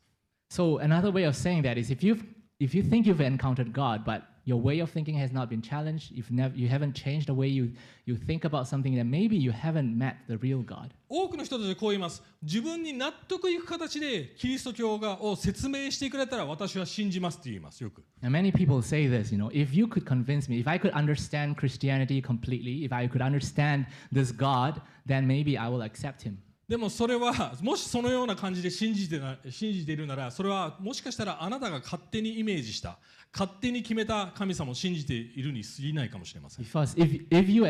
[0.49, 2.23] So another way of saying that is if you've
[2.59, 6.11] if you think you've encountered God, but your way of thinking has not been challenged,
[6.11, 7.71] you've never you haven't changed the way you,
[8.05, 10.91] you think about something, then maybe you haven't met the real God.
[11.09, 20.79] 多くの人たちはこう言います自分に納得いく形でキリスト教がを説明してくれたら私は信じますって言いますよく And many people say this, you know, if you could convince me, if I
[20.79, 26.23] could understand Christianity completely, if I could understand this God, then maybe I will accept
[26.23, 26.37] him.
[26.70, 32.96] でもそれはもしそのような感じで信じてな信じているならそれはもしかしたらあなたが勝手にイメージした
[33.32, 37.64] 勝手に決めた神様を信じているに過ぎないかもしれません Because if, if you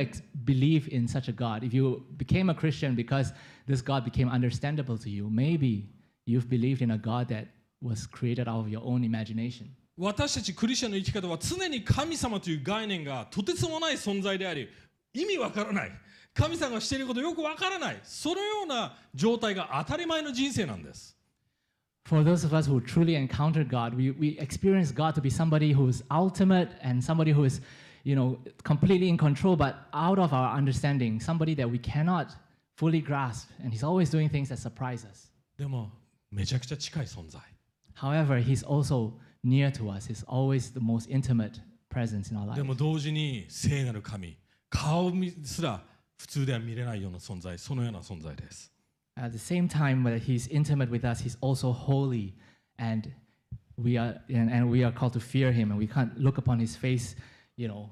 [0.45, 3.33] believe in such a God, if you became a Christian because
[3.67, 5.87] this God became understandable to you, maybe
[6.27, 7.47] you've believed in a God that
[7.81, 9.69] was created out of your own imagination.
[9.97, 14.69] 私たちクリスチャンの生き方は常に神様という概念がとてつもない存在であり
[15.15, 15.91] 意味わからない
[16.35, 21.17] 神様がしていることよくわからないそのような状態が当たり前の人生なんです
[22.07, 25.73] For those of us who truly encountered God, we, we experience God to be somebody
[25.73, 27.61] who is ultimate and somebody who is,
[28.05, 32.35] you know, completely in control, but out of our understanding, somebody that we cannot
[32.77, 33.51] fully grasp.
[33.63, 35.31] And He's always doing things that surprise us.
[35.57, 35.91] でも
[36.33, 37.41] めちゃくちゃ近い存在
[37.95, 39.13] However, He's also
[39.45, 40.07] near to us.
[40.11, 42.65] He's always the most intimate presence in our で life.
[42.65, 44.37] も同時に聖なる神
[44.71, 45.13] 顔
[45.45, 45.85] すら
[46.21, 48.71] 普通では見れないような存在そのような存在です
[49.17, 52.35] At the same time, that He's intimate with us, He's also holy,
[52.79, 53.11] and
[53.77, 56.59] we are and, and we are called to fear Him, and we can't look upon
[56.59, 57.17] His face,
[57.57, 57.89] you know,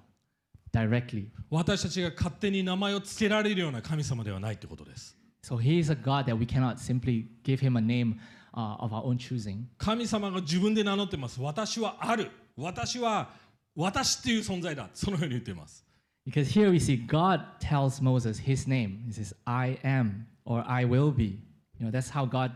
[0.72, 1.30] directly.
[1.50, 8.20] 私たちが勝手に名前を付けられるような神様ではないってことです So he is a God that we cannot simply give him a name
[8.54, 9.64] uh, of our own choosing.
[9.78, 13.30] 神様が自分で名乗ってます私はある私は
[13.74, 15.87] 私っていう存在だそのように言っています
[16.27, 19.03] Because here we see God tells Moses his name.
[19.05, 21.39] He says, I am or I will be.
[21.77, 22.51] You know, that's how God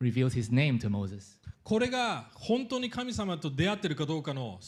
[0.00, 1.38] reveals his name to Moses.
[1.62, 4.58] これが本当に神様と出会ってるかどうかの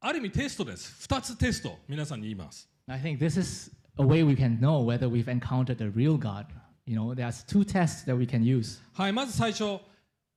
[0.00, 6.18] ある意味テストです2つテスト皆さんに言います I think this is a way we can know whether we've encountered the real
[6.18, 6.46] God.
[6.84, 8.82] You know, there's two tests that we can use.
[8.92, 9.80] はいまず最初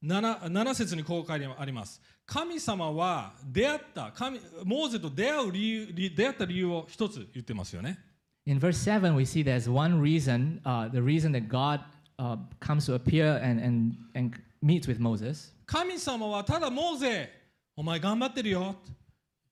[0.01, 2.01] 7, 7節にこう書いてあります。
[2.32, 7.98] 神様は出会った神、モーゼと出会う理由、理出会った理由を一つ言ってますよね。
[8.46, 11.80] In verse 7, we see there's one reason, uh, the reason that God
[12.18, 15.52] uh, comes to appear and, and, and meets with Moses.
[15.66, 17.28] 神様はただモーゼ、
[17.76, 18.76] お前頑張ってるよ。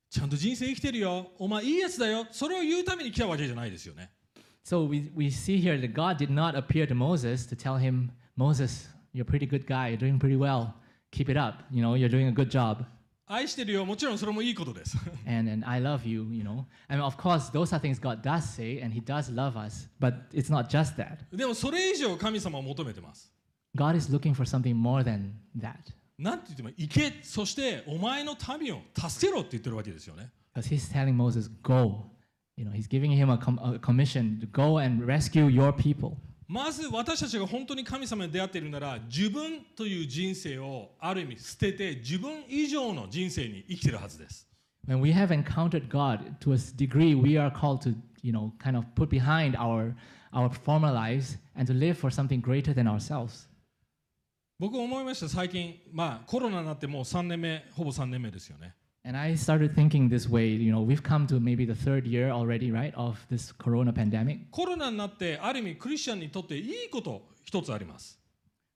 [0.08, 1.32] ちゃんと人生生きてるよ。
[1.38, 2.28] お前いいやつだよ。
[2.30, 4.08] それを言うために来たわけじゃないですよね。
[4.64, 8.88] So we, we see here that God did not appear to Moses to tell him, Moses,
[9.12, 10.72] you're a pretty good guy, you're doing pretty well,
[11.11, 12.85] keep it up, you know, you're doing a good job.
[13.27, 13.85] 愛してるよ。
[13.85, 14.95] もちろんそれもいいことです。
[15.25, 16.65] and, and I love you, you know.
[16.89, 19.87] And of course, those are things God does say, and He does love us.
[19.99, 21.17] But it's not just that.
[21.35, 23.31] でもそれ以上神様を求めてます。
[23.75, 25.73] God is looking for something more than that.
[26.19, 30.29] なんて言っても行け、そしてお前の民を助けろって言ってるわけですよね。
[30.53, 32.11] Because He's telling Moses, go.
[32.55, 36.15] You know, He's giving him a, com- a commission to go and rescue your people.
[36.52, 44.48] まず私たちが本当に神様に出会っているなら自分という人生をある意味捨てて自分以上の人生に生きてるはずです。
[44.88, 48.84] When we have encountered God, to a degree, we are called to, you know, kind of
[48.96, 49.94] put behind our,
[50.32, 53.48] our former lives and to live for something greater than ourselves.
[54.58, 62.07] 僕思いました最近、まあ、コロナになってもう3年目ほぼ3年目ですよね And I started thinking this way, you know, we've come to maybe the third
[62.07, 64.49] year already, right, of this corona pandemic.
[64.49, 68.19] コロナになってある意味クリスチャンにとっていいこと一つあります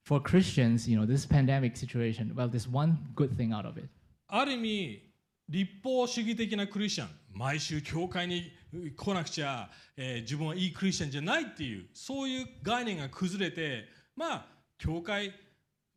[0.04, 3.88] For Christians, you know, this pandemic situation, well, there's one good thing out of it.
[4.28, 5.02] ある意味
[5.48, 8.52] 立法主義的なクリスチャン毎週教会に
[8.96, 14.46] 来なくちゃ、えー自分はいいクリスチャンじゃないっていうそういう概念が崩れてまあ
[14.78, 15.32] 教会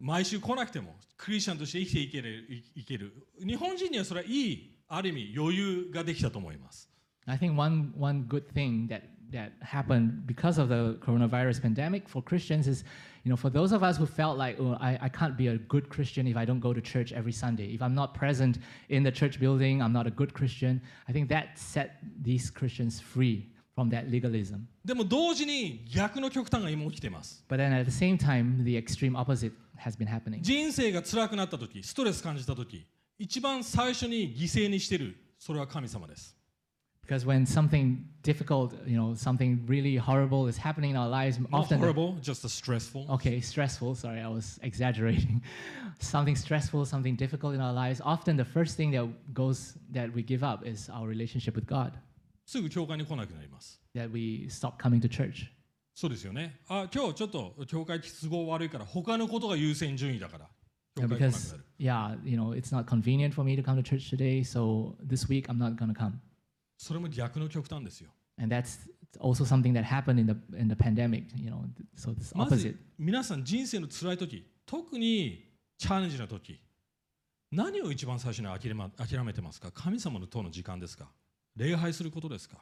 [0.01, 3.13] 毎週来なくてもクリスチャンとして生きていけるいいける
[3.45, 6.89] 日本人にはそれはいいある意味余裕ができたと思います
[7.29, 12.23] I think one, one good thing that, that happened because of the coronavirus pandemic for
[12.23, 12.85] Christians is,
[13.23, 15.59] you know, for those of us who felt like, oh, I, I can't be a
[15.59, 17.75] good Christian if I don't go to church every Sunday.
[17.75, 18.59] If I'm not present
[18.89, 20.81] in the church building, I'm not a good Christian.
[21.07, 24.67] I think that set these Christians free from that legalism.
[24.85, 30.42] でも同時に逆の極端が今起きています But then at the same time, the extreme opposite has been happening.
[30.42, 32.86] 人生が辛くなった時ストレス感じた時
[33.20, 36.36] 一番最初に犠牲にしてるそれは神様です
[37.06, 41.50] Because when something difficult, you know, something really horrible is happening in our lives, Not
[41.66, 41.78] often.
[41.80, 43.06] horrible, just stressful.
[43.12, 43.94] Okay, stressful.
[43.96, 45.42] Sorry, I was exaggerating.
[46.00, 48.00] something stressful, something difficult in our lives.
[48.06, 51.92] Often the first thing that goes that we give up is our relationship with God.
[52.46, 53.82] すぐ教会に来なくなります。
[53.94, 55.48] That we stop coming to church.
[55.99, 56.61] そうですよね。
[56.69, 60.49] あ、今日ちょっと教会都合悪いから他のことが優先順位だから。
[60.95, 64.95] Yeah, because yeah, you know, it's not convenient for me to come to church today, so
[65.05, 66.21] this week I'm not gonna come.
[66.77, 68.11] それも逆の極端ですよ。
[68.41, 71.25] And that's also something that happened in the in the pandemic.
[71.35, 71.65] You know,
[71.97, 72.59] so it's ま opposite.
[72.59, 76.61] ず皆さん人生の辛い時、特にチャレンジな時、
[77.51, 81.09] 何を一番最初に諦め諦めてますか神様のとの時間ですか
[81.57, 82.59] 礼拝することですか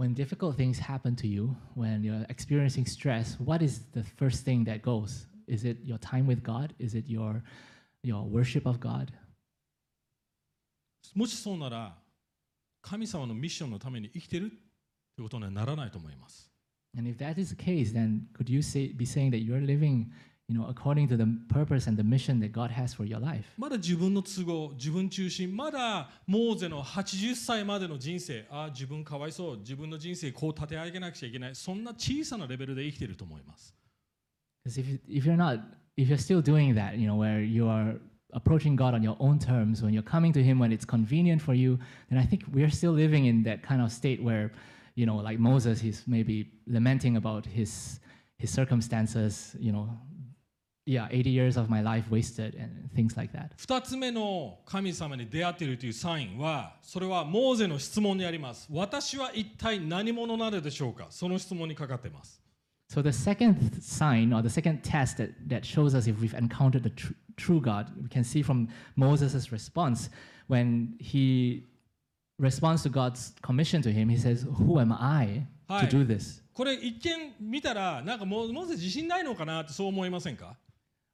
[0.00, 4.64] When difficult things happen to you, when you're experiencing stress, what is the first thing
[4.64, 5.26] that goes?
[5.46, 6.74] Is it your time with God?
[6.78, 7.42] Is it your
[8.02, 9.12] your worship of God?
[11.14, 11.96] もしそうなら
[12.82, 14.48] 神様のミッションのために生きてるっ
[15.16, 16.50] てことにはならないと思います。
[16.96, 20.06] And if that is the case, then could you say, be saying that you're living,
[20.50, 23.44] you know, according to the purpose and the mission that God has for your life?
[23.58, 33.74] まだ自分の都合、自分中心、まだモーゼの80歳までの人生、ああ、自分かわいそう、自分の人生こう立て上げなくちゃいけない、そんな小さなレベルで生きていると思います。
[34.64, 35.60] Because if you, if you're not,
[35.96, 37.96] if you're still doing that, you know, where you are
[38.32, 41.54] approaching God on your own terms, when you're coming to Him when it's convenient for
[41.54, 41.78] you,
[42.08, 44.52] then I think we're still living in that kind of state where,
[44.94, 48.00] you know, like Moses, he's maybe lamenting about his
[48.38, 49.88] his circumstances, you know,
[50.86, 53.50] yeah, 80 years of my life wasted and things like that.
[53.56, 58.68] 二つ目の神様に出会っているというサインは、それはモーゼの質問にあります。
[58.70, 62.40] 私は一体何者なのでしょうかその質問にかかっています。
[62.88, 66.84] So the second sign or the second test that, that shows us if we've encountered
[66.84, 70.08] the tr- true God, we can see from Moses' response
[70.46, 71.64] when he
[72.38, 74.08] responds to God's commission to him.
[74.08, 80.56] He says, "Who am I to はい do this?" これ一見見たら、なんかモモーゼ自信ないのかなってそう思いませんか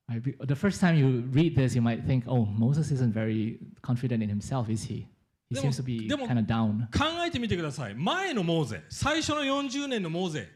[0.08, 0.22] Right?
[0.22, 4.22] Be- The first time you read this, you might think, "Oh, Moses isn't very confident
[4.22, 5.06] in himself, is he?
[5.48, 10.48] He でも- seems to be でも- kind of down." 考えてみてください前のモーゼ最初の40年のモーゼ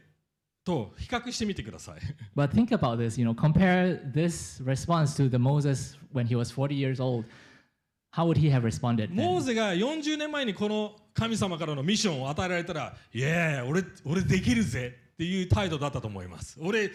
[0.65, 1.99] と比較してみてください
[2.35, 3.19] But think about this.
[3.19, 7.25] You know, compare this response to the Moses when he was 40 years old.
[8.11, 9.09] How would he have responded?
[9.11, 9.15] then?
[9.15, 16.58] モーゼが40年前にこの神様からのミッションを与えられたら「いや俺俺できるぜ」 っていう態度だったと思います。
[16.60, 16.90] 俺、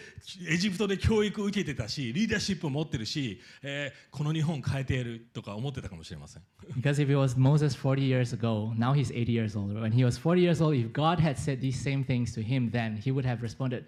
[0.48, 6.42] エジプトで教育受けてたし、リーダーシップ持ってるし、えーこの日本変えてやるとか思ってたかもしれません。
[6.76, 9.72] Because if it was Moses 40 years ago, now he's 80 years old.
[9.74, 12.70] When he was 40 years old, if God had said these same things to him
[12.70, 13.84] then, he would have responded,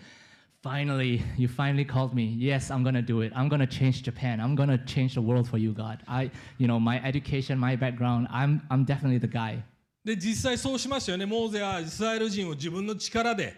[0.63, 2.37] Finally, you finally called me.
[2.39, 3.33] Yes, I'm to do it.
[3.35, 4.41] I'm to change Japan.
[4.41, 6.03] I'm to change the world for you, God.
[6.07, 9.63] I, you know, my education, my background, I'm, I'm definitely the guy.
[10.05, 11.27] で、実際そうしましたよね。
[11.27, 13.55] モーゼはイスラエル人を自分の力で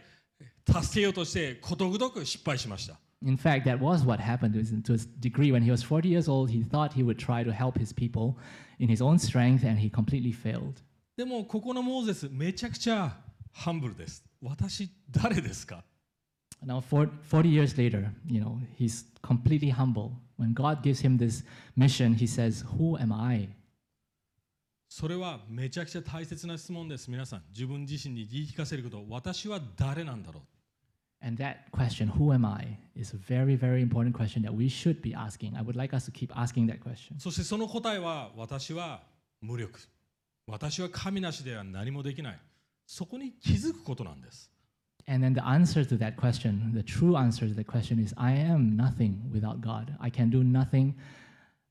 [0.66, 2.98] 助けようとして、ことごとく失敗しました。
[3.24, 5.52] In fact, that was what happened to his degree.
[5.52, 8.36] When he was 40 years old, he thought he would try to help his people
[8.78, 10.82] in his own strength, and he completely failed.
[11.16, 13.16] でも、ここのモーゼス、めちゃくちゃ
[13.52, 14.24] ハンブルです。
[14.40, 15.84] 私、誰ですか
[16.64, 20.12] Now, for, 40 years later, you know, he's completely humble.
[20.38, 21.44] When God gives him this
[21.76, 23.48] mission, he says, Who am I?
[24.88, 27.10] それはめちゃくちゃ大切な質問です。
[27.10, 30.42] 皆さん、自分自身に言い聞かせること、私は誰なんだろう
[31.21, 35.01] And that question, Who am I, is a very, very important question that we should
[35.01, 35.55] be asking.
[35.55, 37.19] I would like us to keep asking that question.
[37.19, 39.01] そしてその答えは、私は
[39.41, 39.79] 無力。
[40.47, 42.39] 私は神なしでは何もできない。
[42.85, 44.49] そこに気づくことなんです。
[45.09, 48.33] And then the answer to that question, the true answer to that question is I
[48.33, 49.95] am nothing without God.
[49.99, 50.95] I can do nothing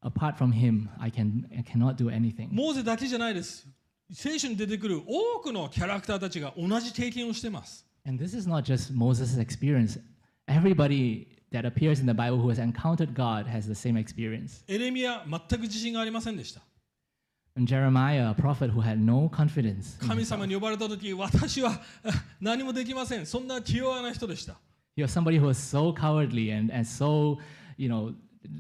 [0.03, 0.89] apart from Him.
[0.99, 2.49] I, can, I cannot do anything.
[2.51, 3.67] モーゼだけじゃないです。
[4.13, 7.85] 聖書に出てくる多くのキャラクターたちが同じ経験をしています。
[8.05, 9.99] And this is not just Moses' experience.
[10.49, 14.63] Everybody that appears in the Bible who has encountered God has the same experience.
[14.69, 16.61] エレミア、全く自信がありませんでした。
[17.57, 20.39] And Jeremiah, a prophet who had no confidence, in 神 himself.
[20.39, 22.11] 様に呼ばれた時、私はあ
[22.41, 23.27] 何もできません。
[23.27, 24.57] そんな気弱な人でした。
[24.97, 27.39] he was somebody who was so cowardly and, and so,
[27.77, 28.15] you know,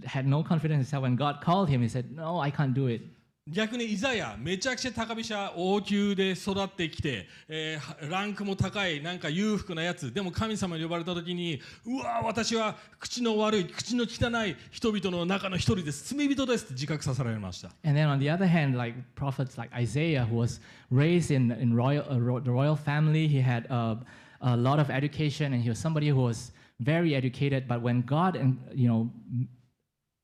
[0.04, 1.02] had no confidence in himself.
[1.02, 3.00] When God called him, he said, No, I can't do it.
[3.49, 20.61] 逆にイザヤめちゃくちゃ高飛車王宮で育ってきて、えーランクも高いなんか裕福なやつでも神様に呼ばれた時にうわー私は口の悪い口の汚い人々の中の一人です罪人ですって自覚させられました And then on the other hand, like prophets like Isaiah, who was
[20.91, 23.95] raised in, in royal, uh, ro- the royal family, he had uh,
[24.41, 27.67] a lot of education, and he was somebody who was very educated.
[27.67, 29.09] But when God, and you know,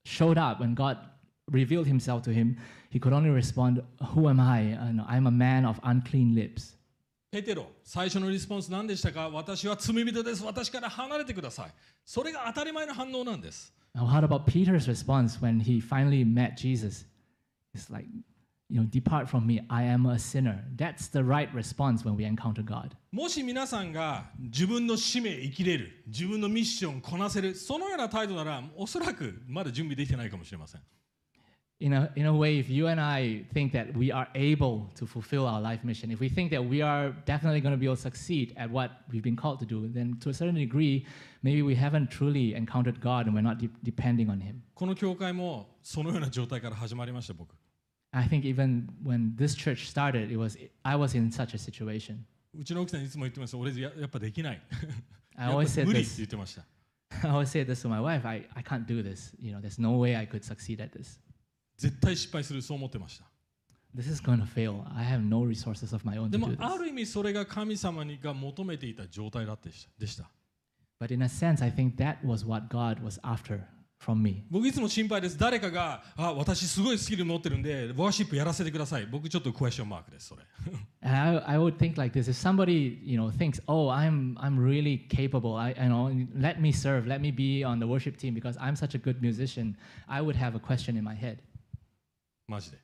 [0.05, 0.97] showed up, when God
[1.51, 2.57] revealed Himself to him,
[2.89, 3.81] he could only respond,
[4.13, 4.73] "Who am I?
[4.73, 6.77] Uh, I'm a man of unclean lips."
[7.29, 11.73] ペテロ最初のリスポンス何でしたか私は罪人です私から離れてください
[12.05, 17.05] それが当たり前の反応なんです Now, how about Peter's response when he finally met Jesus?
[17.73, 18.05] It's like,
[18.69, 20.63] you know, depart from me, I am a sinner.
[20.75, 22.95] That's the right response when we encounter God.
[23.11, 30.81] もし皆さんが自分の使命生きれる自分のミッションこなせるそのような態度ならおそらくまだ準備できてないかもしれません
[31.80, 35.04] In a, in a way, if you and I think that we are able to
[35.04, 37.96] fulfill our life mission, if we think that we are definitely going to be able
[37.96, 41.04] to succeed at what we've been called to do, then to a certain degree,
[41.42, 44.62] maybe we haven't truly encountered God and we're not de- depending on Him.
[44.76, 47.52] この教会もそのような状態から始まりました僕
[48.12, 52.18] I think even when this church started, it was I was in such a situation.
[52.56, 54.62] うちの奥さんいつも言ってます俺ややっぱできない
[55.36, 56.16] I やっ always ぱ said 無理って this.
[56.18, 56.62] 言ってました
[57.26, 58.24] I always say this to my wife.
[58.24, 59.34] I, I can't do this.
[59.40, 61.18] You know, there's no way I could succeed at this.
[61.77, 63.25] 絶対失敗するそう思ってました
[63.95, 64.83] This is going to fail.
[64.95, 70.29] I have no resources of my own でもあ.る意味それが神様にが求めていた状態だってしたでした
[70.99, 73.61] But in a sense, I think that was what God was after
[73.99, 74.43] from me.
[74.49, 80.43] 僕いつも心配です誰かがあ私すごいスキル持ってるんでワーシップやらせてください僕ちょっとクエスチョンマークですそれ
[81.01, 85.07] I, I would think like this: if somebody you know thinks, "Oh, I'm I'm really
[85.09, 88.57] capable," I you know, let me serve, let me be on the worship team because
[88.59, 91.39] I'm such a good musician, I would have a question in my head.
[92.47, 92.77] マジで.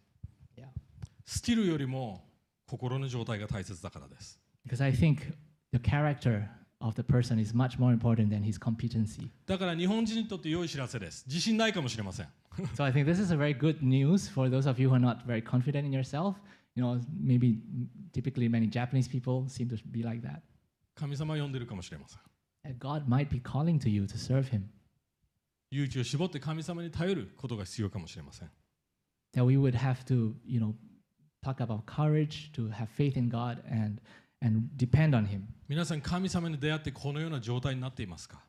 [1.26, 2.22] スキルよりも
[2.68, 4.38] 心の状態が大切だからです
[4.68, 5.34] Because I think
[5.72, 6.50] the character
[6.82, 9.30] of the person is much more important than his competency.
[9.46, 12.28] だから日本人にとって良い知らせです自信ないかもしれません
[12.76, 15.00] so I think this is a very good news for those of you who are
[15.00, 16.36] not very confident in yourself.
[16.76, 17.60] You know, maybe
[18.12, 20.42] typically many Japanese people seem to be like that.
[20.96, 22.18] 神様呼んでるかもしれませ
[22.70, 24.64] ん God might be calling to you to serve Him.
[25.72, 28.50] 勇気を絞って神様に頼ることが必要かもしれません
[29.34, 30.74] that we would have to, you know,
[31.44, 34.00] talk about courage, to have faith in God and
[34.42, 35.48] and depend on Him.
[35.68, 38.44] 皆さん神様に出会ってこのような状態になっていますか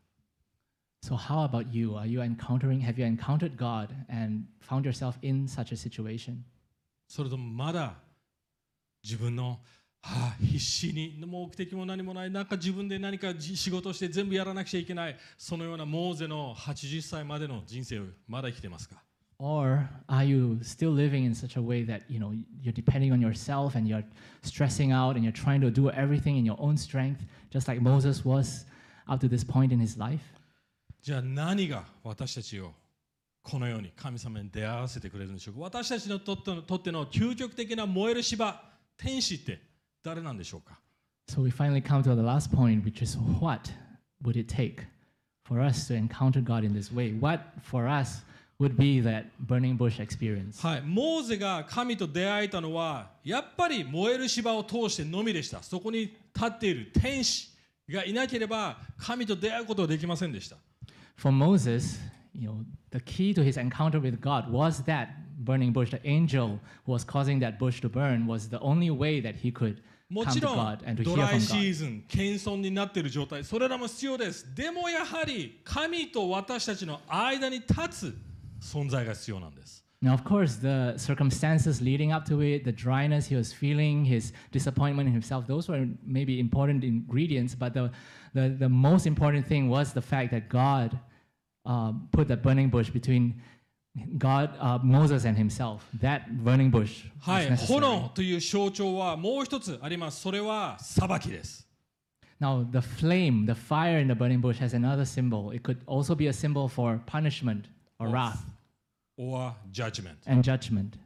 [1.04, 1.96] So how about you?
[1.96, 2.80] Are you encountering?
[2.80, 6.38] Have you encountered God and found yourself in such a situation?
[7.06, 7.94] それともまだ
[9.02, 9.60] 自分の、
[10.00, 19.03] はあ、必死に目的も何もないなんか自分で何かじ仕事をして全部やらなくちゃいけないそのようなモーゼの80歳までの人生をまだ生きてますか
[19.37, 23.21] Or are you still living in such a way that you know you're depending on
[23.21, 24.03] yourself and you're
[24.41, 28.25] stressing out and you're trying to do everything in your own strength, just like Moses
[28.25, 28.65] was?
[29.09, 30.21] up to this point in his life.
[31.01, 32.73] じゃあ何が私たちを
[33.41, 38.61] このように神様に出会わせてくれるんでしょうか私たちのとってのとっての究極的な燃える芝
[38.97, 39.59] 天使って
[40.03, 40.79] 誰なんでしょうか
[41.29, 43.71] So we finally come to the last point, which is what
[44.23, 44.85] would it take
[45.45, 47.13] for us to encounter God in this way?
[47.19, 48.23] What for us
[48.64, 50.66] would be that burning bush experience?
[50.66, 57.50] はい、モーゼが神と出会えたのはやっぱり燃える芝を通してのみでしたそこに立っている天使
[57.90, 60.56] がいなければ神と出会うことはできませんでした
[61.16, 62.00] For Moses,
[62.34, 65.08] you know, the key to his encounter with God was that
[65.38, 65.90] burning bush.
[65.90, 69.52] The angel who was causing that bush to burn was the only way that he
[69.52, 69.76] could
[70.10, 78.16] もちろんドライシー.ズン謙遜になっている状態それらも必要ですでもやはり神と私たちの間に立つ
[78.63, 84.31] 存在が必要なんです Now, of course, the circumstances leading up to it, the dryness he was feeling, his
[84.53, 87.53] disappointment in himself, those were maybe important ingredients.
[87.53, 87.91] But the,
[88.33, 90.97] the, the most important thing was the fact that God
[91.65, 93.41] uh, put the burning bush between
[94.17, 95.85] God, uh, Moses, and himself.
[95.99, 97.81] That burning bush は was い necessary.
[97.81, 101.67] 炎という象徴はもう一つありますそれは裁きです
[102.39, 105.51] Now, the flame, the fire in the burning bush has another symbol.
[105.51, 107.65] It could also be a symbol for punishment
[107.99, 108.45] or wrath
[109.16, 110.98] Or judgment and judgment.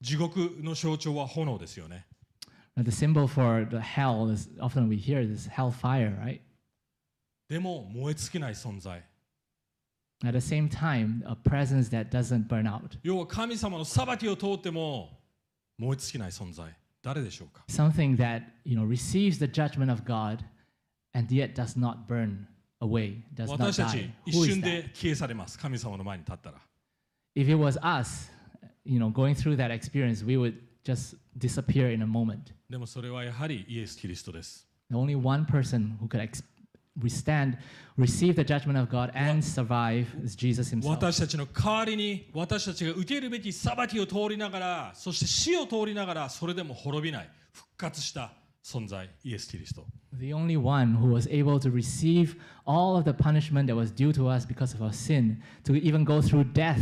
[0.00, 2.06] 地獄の象徴は炎ですよね
[2.76, 6.40] the symbol for the hell is often we hear this hellfire, right?
[7.48, 9.02] でも燃え尽きない存在
[10.24, 12.98] At the same time, a presence that doesn't burn out.
[13.02, 15.10] 要は神様の裁きを通っても
[15.78, 20.44] 燃え尽きない存在誰でしょうか Something that, you know, receives the judgment of God
[21.14, 22.46] and yet does not burn
[22.80, 24.10] away, does not 私たち die.
[24.26, 24.64] 一 Who is 瞬 that?
[24.64, 26.58] で消え去れます神様の前に立ったら
[27.37, 28.29] If it was us,
[28.85, 32.53] you know, going through that experience, we would just disappear in a moment.
[32.69, 36.43] でもそれはやはりイエス・キリストです The only one person who could ex-
[36.99, 37.57] withstand,
[37.97, 40.91] receive the judgment of God and survive is Jesus himself.
[40.91, 49.85] 私たちの代わりに私たちが受けるべき裁きを通りながらそして死を通りながらそれでも滅びない復活した存在イエス・キリスト
[50.19, 54.11] The only one who was able to receive all of the punishment that was due
[54.13, 56.79] to us because of our sin, to even go through death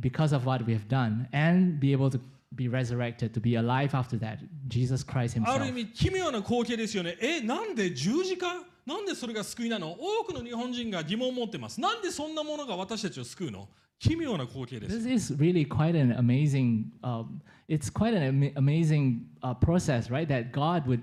[0.00, 2.20] because of what we have done, and be able to
[2.54, 4.38] be resurrected, to be alive after that,
[4.68, 5.68] Jesus Christ ある Himself.
[5.68, 8.46] 意味奇妙な光景ですよねえなんで十字架
[8.84, 13.68] なんでそれが救いなの多くの日本人が疑問を持ってますなんでそんなものが私たちを救うの
[14.00, 16.90] 奇妙な光景です This is really quite an amazing.
[17.04, 20.26] Um, it's quite an ama- amazing uh, process, right?
[20.28, 21.00] That God would,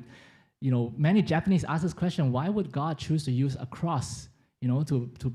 [0.60, 4.28] you know, many Japanese ask this question: Why would God choose to use a cross,
[4.62, 5.32] you know, to to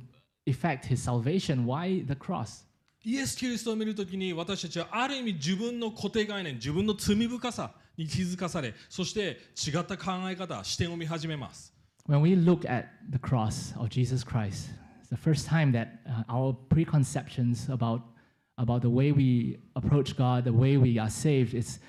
[0.46, 1.64] effect His salvation?
[1.64, 2.64] Why the cross?
[3.03, 11.73] イエス・キリストを見るときに私たちはある意味自分の固定概念自分の罪深さに気づかされそして違った考え方視点を見始めます
[12.09, 16.23] When we look at the cross of Jesus Christ, it's the first time that uh,
[16.27, 18.01] our preconceptions about,
[18.57, 21.79] about the way we approach God, the way we are saved, it's,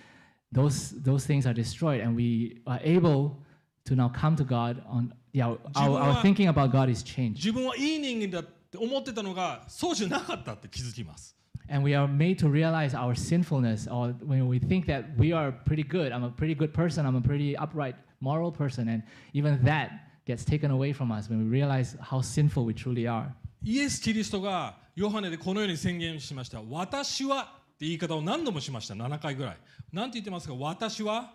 [0.53, 3.39] those, those things are destroyed, and we are able
[3.87, 7.41] to now come to God on, yeah, our, our, our thinking about God is changed.
[7.41, 11.37] 自分はいい人間だって思ってたのがそうじゃなかったって気づきます
[11.69, 15.53] And we are made to realize our sinfulness, or when we think that we are
[15.53, 19.05] pretty good, I'm a pretty good person, I'm a pretty upright, moral person, and
[19.35, 19.91] even that
[20.27, 23.33] gets taken away from us when we realize how sinful we truly are.
[23.63, 29.57] イエス・キリストがヨハネでこのように宣言しました私はって言い方を何度もしました7回ぐらい
[29.93, 31.33] 何て言ってますか私は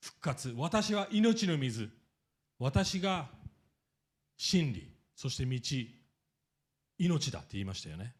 [0.00, 1.90] 復活私は命の水
[2.58, 3.26] 私が
[4.36, 5.97] 真理そして道
[6.97, 8.13] 命だって言いましたよね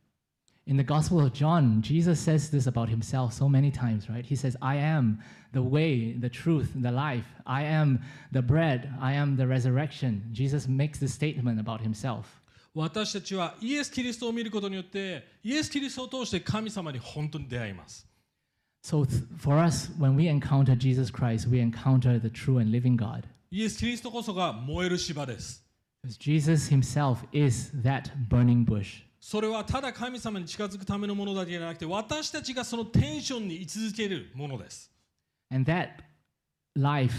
[0.66, 4.26] In the Gospel of John, Jesus says this about himself so many times, right?
[4.26, 5.20] He says, I am
[5.52, 7.26] the way, the truth, the life.
[7.46, 8.00] I am
[8.32, 8.90] the bread.
[9.02, 10.24] I am the resurrection.
[10.32, 12.40] Jesus makes this statement about himself.
[12.74, 18.08] 私たちはイエス・キリストを見ることによってイエス・キリストを通して神様に本当に出会います
[18.84, 22.96] So, th- for us, when we encounter Jesus Christ, we encounter the true and living
[22.98, 23.26] God.
[23.52, 25.64] イエス・キリストこそが燃える芝です
[26.04, 29.04] Because Jesus himself is that burning bush.
[29.20, 34.92] それはただ神様に近づくためのものだけじゃなくて私たちがそのテンションに居続けるものです
[35.50, 36.04] And that
[36.76, 37.16] life,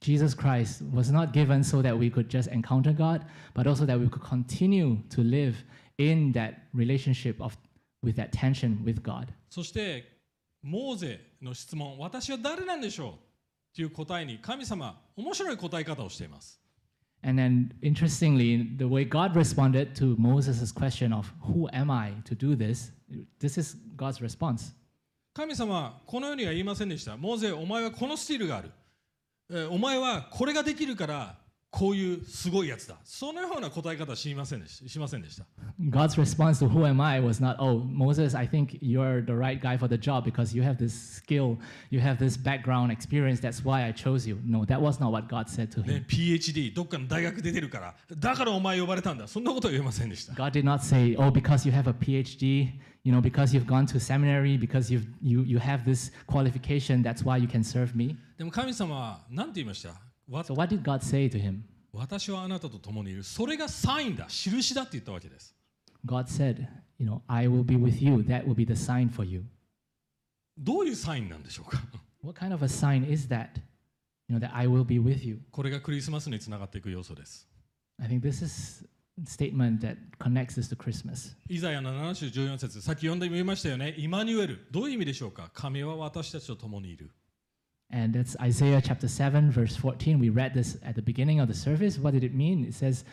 [0.00, 4.00] Jesus Christ, was not given so that we could just encounter God, but also that
[4.00, 5.56] we could continue to live
[5.98, 7.58] in that relationship of
[8.02, 9.26] with that tension with God.
[9.50, 10.04] そして
[10.62, 13.14] モーゼの質問私は誰なんでしょうっ
[13.74, 16.60] ていう答えに神様面白い答え方をしています
[17.23, 22.35] and then, interestingly, the way God responded to Moses' question of, Who am I to
[22.35, 22.91] do this?
[23.39, 24.73] This is God's response.
[25.33, 27.17] 神様はこのようには言いませんでした。
[27.17, 28.71] モーゼ、お前はこのスキルがある。
[29.69, 31.35] お前はこれができるから
[31.75, 35.43] こういうすごいやつだそのような答え方しませんでししませんでした
[35.89, 39.61] God's response to who am I was not, oh, Moses, I think you're the right
[39.61, 41.57] guy for the job because you have this skill,
[41.91, 44.39] you have this background experience, that's why I chose you.
[44.45, 45.95] No, that was not what God said to him.
[45.95, 52.71] ね、PhD どっかの大学出てるからだからお前呼ばれたんだそんなことは言えませんでした God did not say, oh, because you have a PhD,
[53.03, 57.25] you know, because you've gone to seminary, because you've, you, you have this qualification, that's
[57.25, 58.15] why you can serve me.
[58.37, 59.95] でも神様は何て言いましたわ
[60.29, 61.63] So what did God say to him?
[61.93, 65.55] 私はあなたと共にいるそれがサインだ印だって言ったわけです
[66.05, 66.67] God said,
[66.99, 68.17] you know, I will be with you.
[68.27, 69.43] That will be the sign for you.
[70.57, 71.81] どういうサインなんでしょうか
[72.21, 73.49] What kind of a sign is that?
[74.27, 75.39] You know, that I will be with you.
[75.51, 77.47] これがクリスマスにつながっていく要素です
[78.01, 78.85] I think this is
[79.23, 81.35] statement that connects this to Christmas.
[81.47, 87.11] イザヤの7章14節さっき読んでみましたよねイマニュエルどういう意味でしょうか神は私たちと共にいる
[87.92, 90.18] And that's Isaiah chapter 7, verse 14.
[90.20, 91.98] We read this at the beginning of the service.
[91.98, 92.64] What did it mean?
[92.64, 93.04] It says,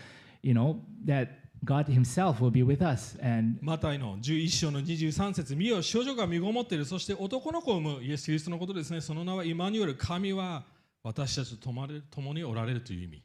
[0.44, 3.18] you know, that God Himself will be with us.
[3.22, 10.64] And マタイの11章の23節見よ少女が身ごもっているそして男の子を産むイエス・キリストのことですねその名はイマニュエル神は
[11.04, 13.24] 私たちと共に共におられるという意味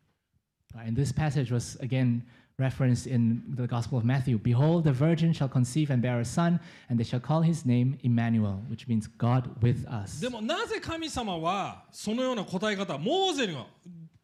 [0.75, 2.23] and this passage was again
[2.59, 4.39] referenced in the Gospel of Matthew.
[4.39, 7.99] Behold, the virgin shall conceive and bear a son, and they shall call his name
[8.03, 10.21] Emmanuel, which means God with us.
[10.21, 13.67] でもなぜ神様はそのような答え方モーゼの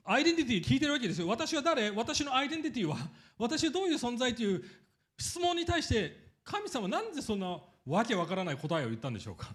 [0.04, 2.96] アイデンティティ聞いてるわけですよ私は誰私のアイデンティティは
[3.38, 4.64] 私はどういう存在という
[5.18, 9.54] 質問に対して神様はなんでそんなわけわからない答えを言ったんでしょうか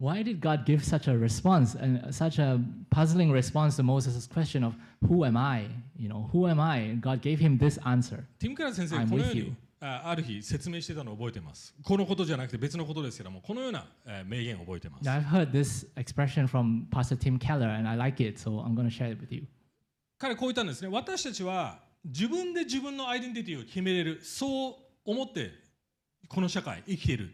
[0.00, 2.58] Why did God give such a response and such a
[2.90, 4.74] puzzling response to Moses' question of
[5.08, 5.66] who am I?
[5.96, 6.96] You know, who am I?
[7.00, 8.24] God gave him this answer.
[8.38, 9.44] ティム・ケラー先生 I'm このよ with う you.
[9.44, 18.74] にあある日説明してたのを覚えてますこのことじゃなくて別のことですけどもこのようなえー名言を覚えてます I've heard this expression from Pastor Tim Keller, and I like it, so I'm
[18.74, 19.46] going to share it with you.
[20.18, 24.74] 彼こう言ったんですね私たちは自分で自分のアイデンティティを決めれるそう
[25.04, 25.50] 思って
[26.28, 27.30] この社会生きている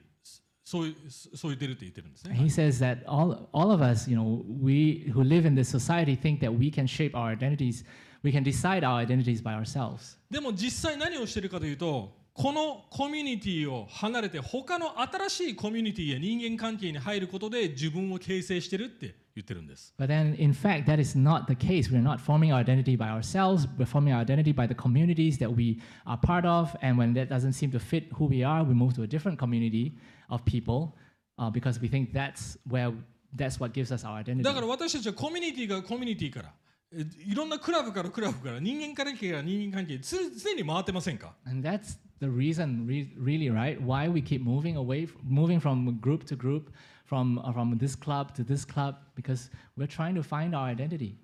[0.70, 5.70] そういうそう言ってるって言ってるんですね He says that all, all of us, you know, we who live in this
[5.70, 7.86] society think that we can shape our identities,
[8.24, 10.18] we can decide our identities by ourselves.
[10.30, 21.90] でも実際何をしてるかというとこのコミュニティを離れて他の新しいコミュニティや人間関係に入ることで自分を形成してるって言ってるんです But then, in fact, that is not the case.
[21.90, 23.68] We're not forming our identity by ourselves.
[23.78, 26.76] We're forming our identity by the communities that we are part of.
[26.82, 29.40] And when that doesn't seem to fit who we are, we move to a different
[29.40, 29.94] community
[30.30, 30.94] of people
[31.38, 32.92] uh, because we think that's where
[33.36, 34.44] that's what gives us our identity.
[34.44, 36.54] だから私たちはコミュニティがコミュニティから
[36.94, 43.80] えいろんなクラブからクラブから人間関係から人間関係つ常に回ってませんか And that's the reason, re- really, right?
[43.82, 46.72] Why we keep moving away, f- moving from group to group,
[47.06, 51.18] from uh, from this club to this club, because we're trying to find our identity.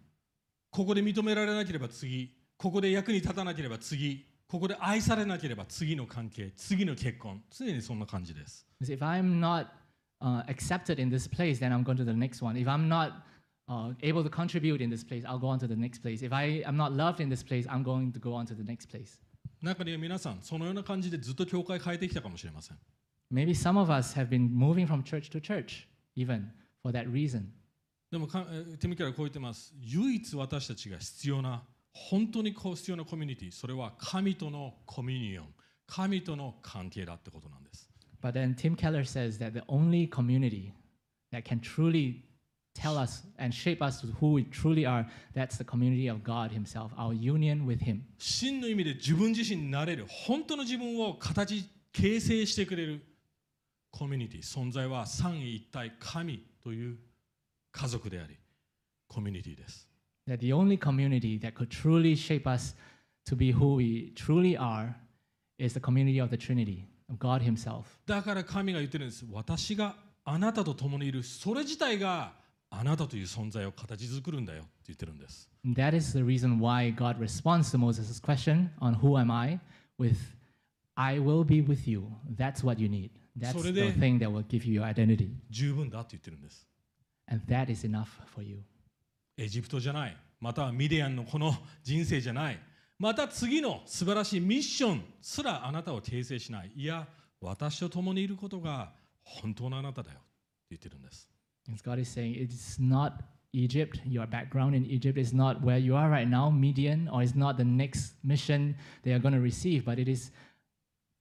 [0.72, 9.67] ここで認められなければ次ここで役に立たなければ次 ここで愛されなければ次の関係次の結婚常にそんな感じです if I'm not
[10.21, 12.57] uh, accepted in this place, then I'm going to the next one.
[12.57, 13.13] If I'm not
[13.69, 16.23] uh, able to contribute in this place, I'll go on to the next place.
[16.23, 18.65] If I am not loved in this place, I'm going to go on to the
[18.65, 19.19] next place.
[19.63, 22.77] 中には皆さんそのような感じでずっと教会変えてきたかもしれません
[23.33, 26.45] Maybe some of us have been moving from church to church, even
[26.83, 27.47] for that reason.
[28.11, 31.63] でもティム・ケラーはこう言ってます唯一私たちが必要な
[32.11, 35.47] 本当にこう必要なコミュニティそれは神とのコミュニオン
[35.87, 37.89] 神との関係だってことなんです
[38.23, 40.73] But then Tim Keller says that the only community
[41.33, 42.25] that can truly
[42.75, 46.51] tell us and shape us to who we truly are, that's the community of God
[46.51, 48.03] Himself, our union with Him.
[48.19, 53.03] 真の意味で自分自身になれる本当の自分を形形成してくれる
[53.91, 56.99] コミュニティ存在は三位一体神という
[57.73, 58.37] 家族であり
[59.09, 59.86] コミュニティです
[60.28, 62.76] That the only community that could truly shape us
[63.26, 64.96] to be who we truly are
[65.58, 67.84] is the community of the Trinity, of God Himself.
[68.06, 72.34] だから神が言ってるんです私があなたと共にいるそれ自体が
[72.70, 79.60] あなたという存在を形作るんだよって言ってるんです And that is the reason why God responds to Moses' question on who am I
[80.00, 80.18] with
[80.96, 82.08] I will be with you.
[82.38, 83.12] That's what you need.
[83.38, 85.32] That's それで- the thing that will give you your identity.
[85.50, 86.68] 十分だって言ってるんです
[87.28, 88.64] And that is enough for you.
[89.37, 92.59] エジプトじゃないまたはミディアンのこの人生じゃない
[92.99, 97.07] また次の素晴らしいミッションすらあなたを形成しないいや
[97.41, 100.27] 私と共にいることが本当のあなただよって
[100.71, 101.29] 言ってるんです
[101.73, 105.97] As God is saying, it's not Egypt, your background in Egypt is not where you
[105.97, 109.85] are right now, Midian, or it's not the next mission they are going to receive,
[109.85, 110.31] but it is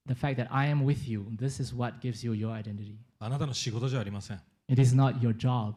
[0.06, 1.26] the fact that I am with you.
[1.32, 3.00] This is what gives you your identity.
[3.20, 5.76] あなたの仕事じゃありません It is not your job,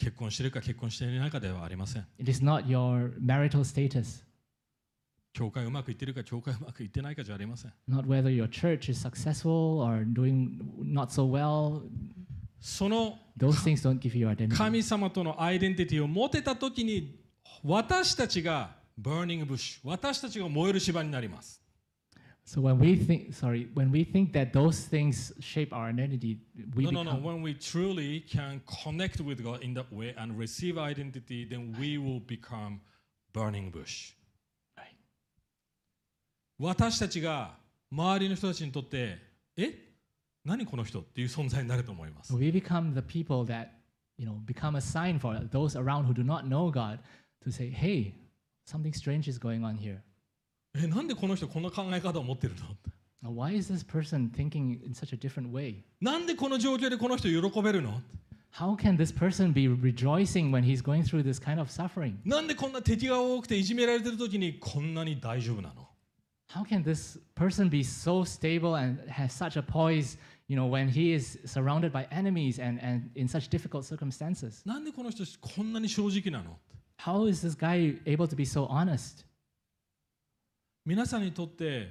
[0.00, 4.24] 結婚してるか結婚していないかではありません it is not your marital status.
[5.32, 11.82] 教会うまくいってるか教会うまくいってないかじゃありません not whether your church is successful or doing not so well.
[12.60, 14.56] その Those things don't give you identity.
[14.56, 17.20] 神様とのアイデンティティを持てた時に
[17.62, 21.60] 私たちがバーニングブッシュ私たちが燃える芝になります
[22.49, 26.37] So when we think, sorry, when we think that those things shape our identity,
[26.75, 27.11] we No, no, no.
[27.13, 27.23] become.
[27.23, 31.97] When we truly can connect with God in that way and receive identity, then we
[31.97, 32.81] will become
[33.33, 34.13] burning bush.
[34.77, 34.93] Right.
[36.59, 37.57] 私たちが
[37.91, 39.17] 周りの人たちにとって、
[39.57, 39.79] え
[40.45, 42.31] 何この人っていう存在になると思います。
[42.31, 43.69] So we become the people that,
[44.19, 46.99] you know, become a sign for those around who do not know God
[47.43, 48.13] to say, hey,
[48.65, 50.03] something strange is going on here.
[50.75, 52.65] え、なんでこの人こんな考え方を持ってるの
[53.23, 55.83] Now, Why is this person thinking in such a different way?
[56.01, 58.01] なんでこの状況でこの人喜べるの
[58.53, 62.15] How can this person be rejoicing when he's going through this kind of suffering?
[62.23, 65.87] なんでこんな敵が多くていじめられてる時にこんなに大丈夫なの
[66.49, 70.17] How can this person be so stable and has such a poise,
[70.47, 74.61] you know, when he is surrounded by enemies and, and in such difficult circumstances?
[74.65, 76.57] なんでこの人こんなに正直なの
[76.97, 79.25] How is this guy able to be so honest?
[80.86, 81.88] 皆さんにとって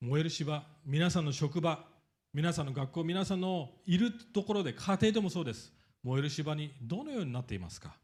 [0.00, 1.86] 燃える芝皆さんの職場
[2.34, 5.72] 皆さんの学校皆さんのいるところで家庭でもそうです
[6.02, 7.96] 燃える芝にどのようになっていますか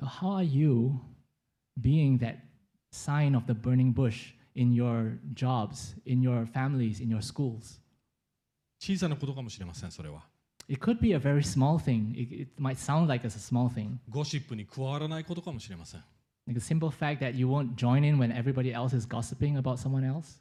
[0.00, 0.92] So, how are you
[1.80, 2.36] being that
[2.92, 7.80] sign of the burning bush in your jobs, in your families, in your schools?
[8.78, 10.22] 小さなことかもしれませんそれは
[10.68, 12.14] It could be a very small thing.
[12.16, 16.04] It, it might sound like it's a small thing, ゴシップに加わらないことかもしれません
[16.47, 19.79] like the simple fact that you won't join in when everybody else is gossiping about
[19.79, 20.39] someone else.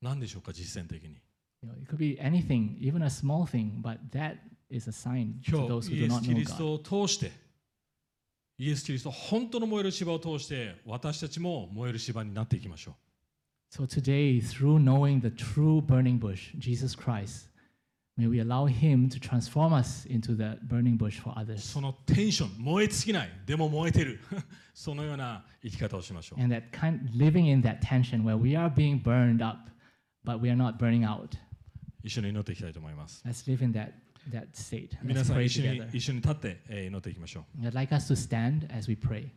[0.00, 1.16] 何でしょうか実践的に
[1.62, 4.36] You know, it could be anything, even a small thing, but that
[4.68, 6.52] is a sign to 今 those 日 who イ do エス・ not キ know リス
[6.54, 6.56] God.
[6.58, 7.30] トを通して
[8.58, 12.94] イエス・キリスト本当の燃える芝を通して私たちも燃える芝になっていきましょう
[13.74, 17.48] So today, through knowing the true burning bush, Jesus Christ,
[18.16, 21.58] may we allow Him to transform us into the burning bush for others.
[21.62, 24.20] そのテンション燃え尽きないでも燃えてる
[24.74, 29.70] そのような生き方をしましょう And that kind living in that tension where we are being burned up,
[30.24, 31.36] but we are not burning out.
[32.04, 33.92] 一緒に祈っていきたいと思います Let's live in that,
[34.30, 34.90] that state.
[35.02, 35.96] 皆 Let's さん pray 一緒に together.
[35.96, 39.28] 一緒に立って、えー祈っていきましょう I'd like us to stand as we pray.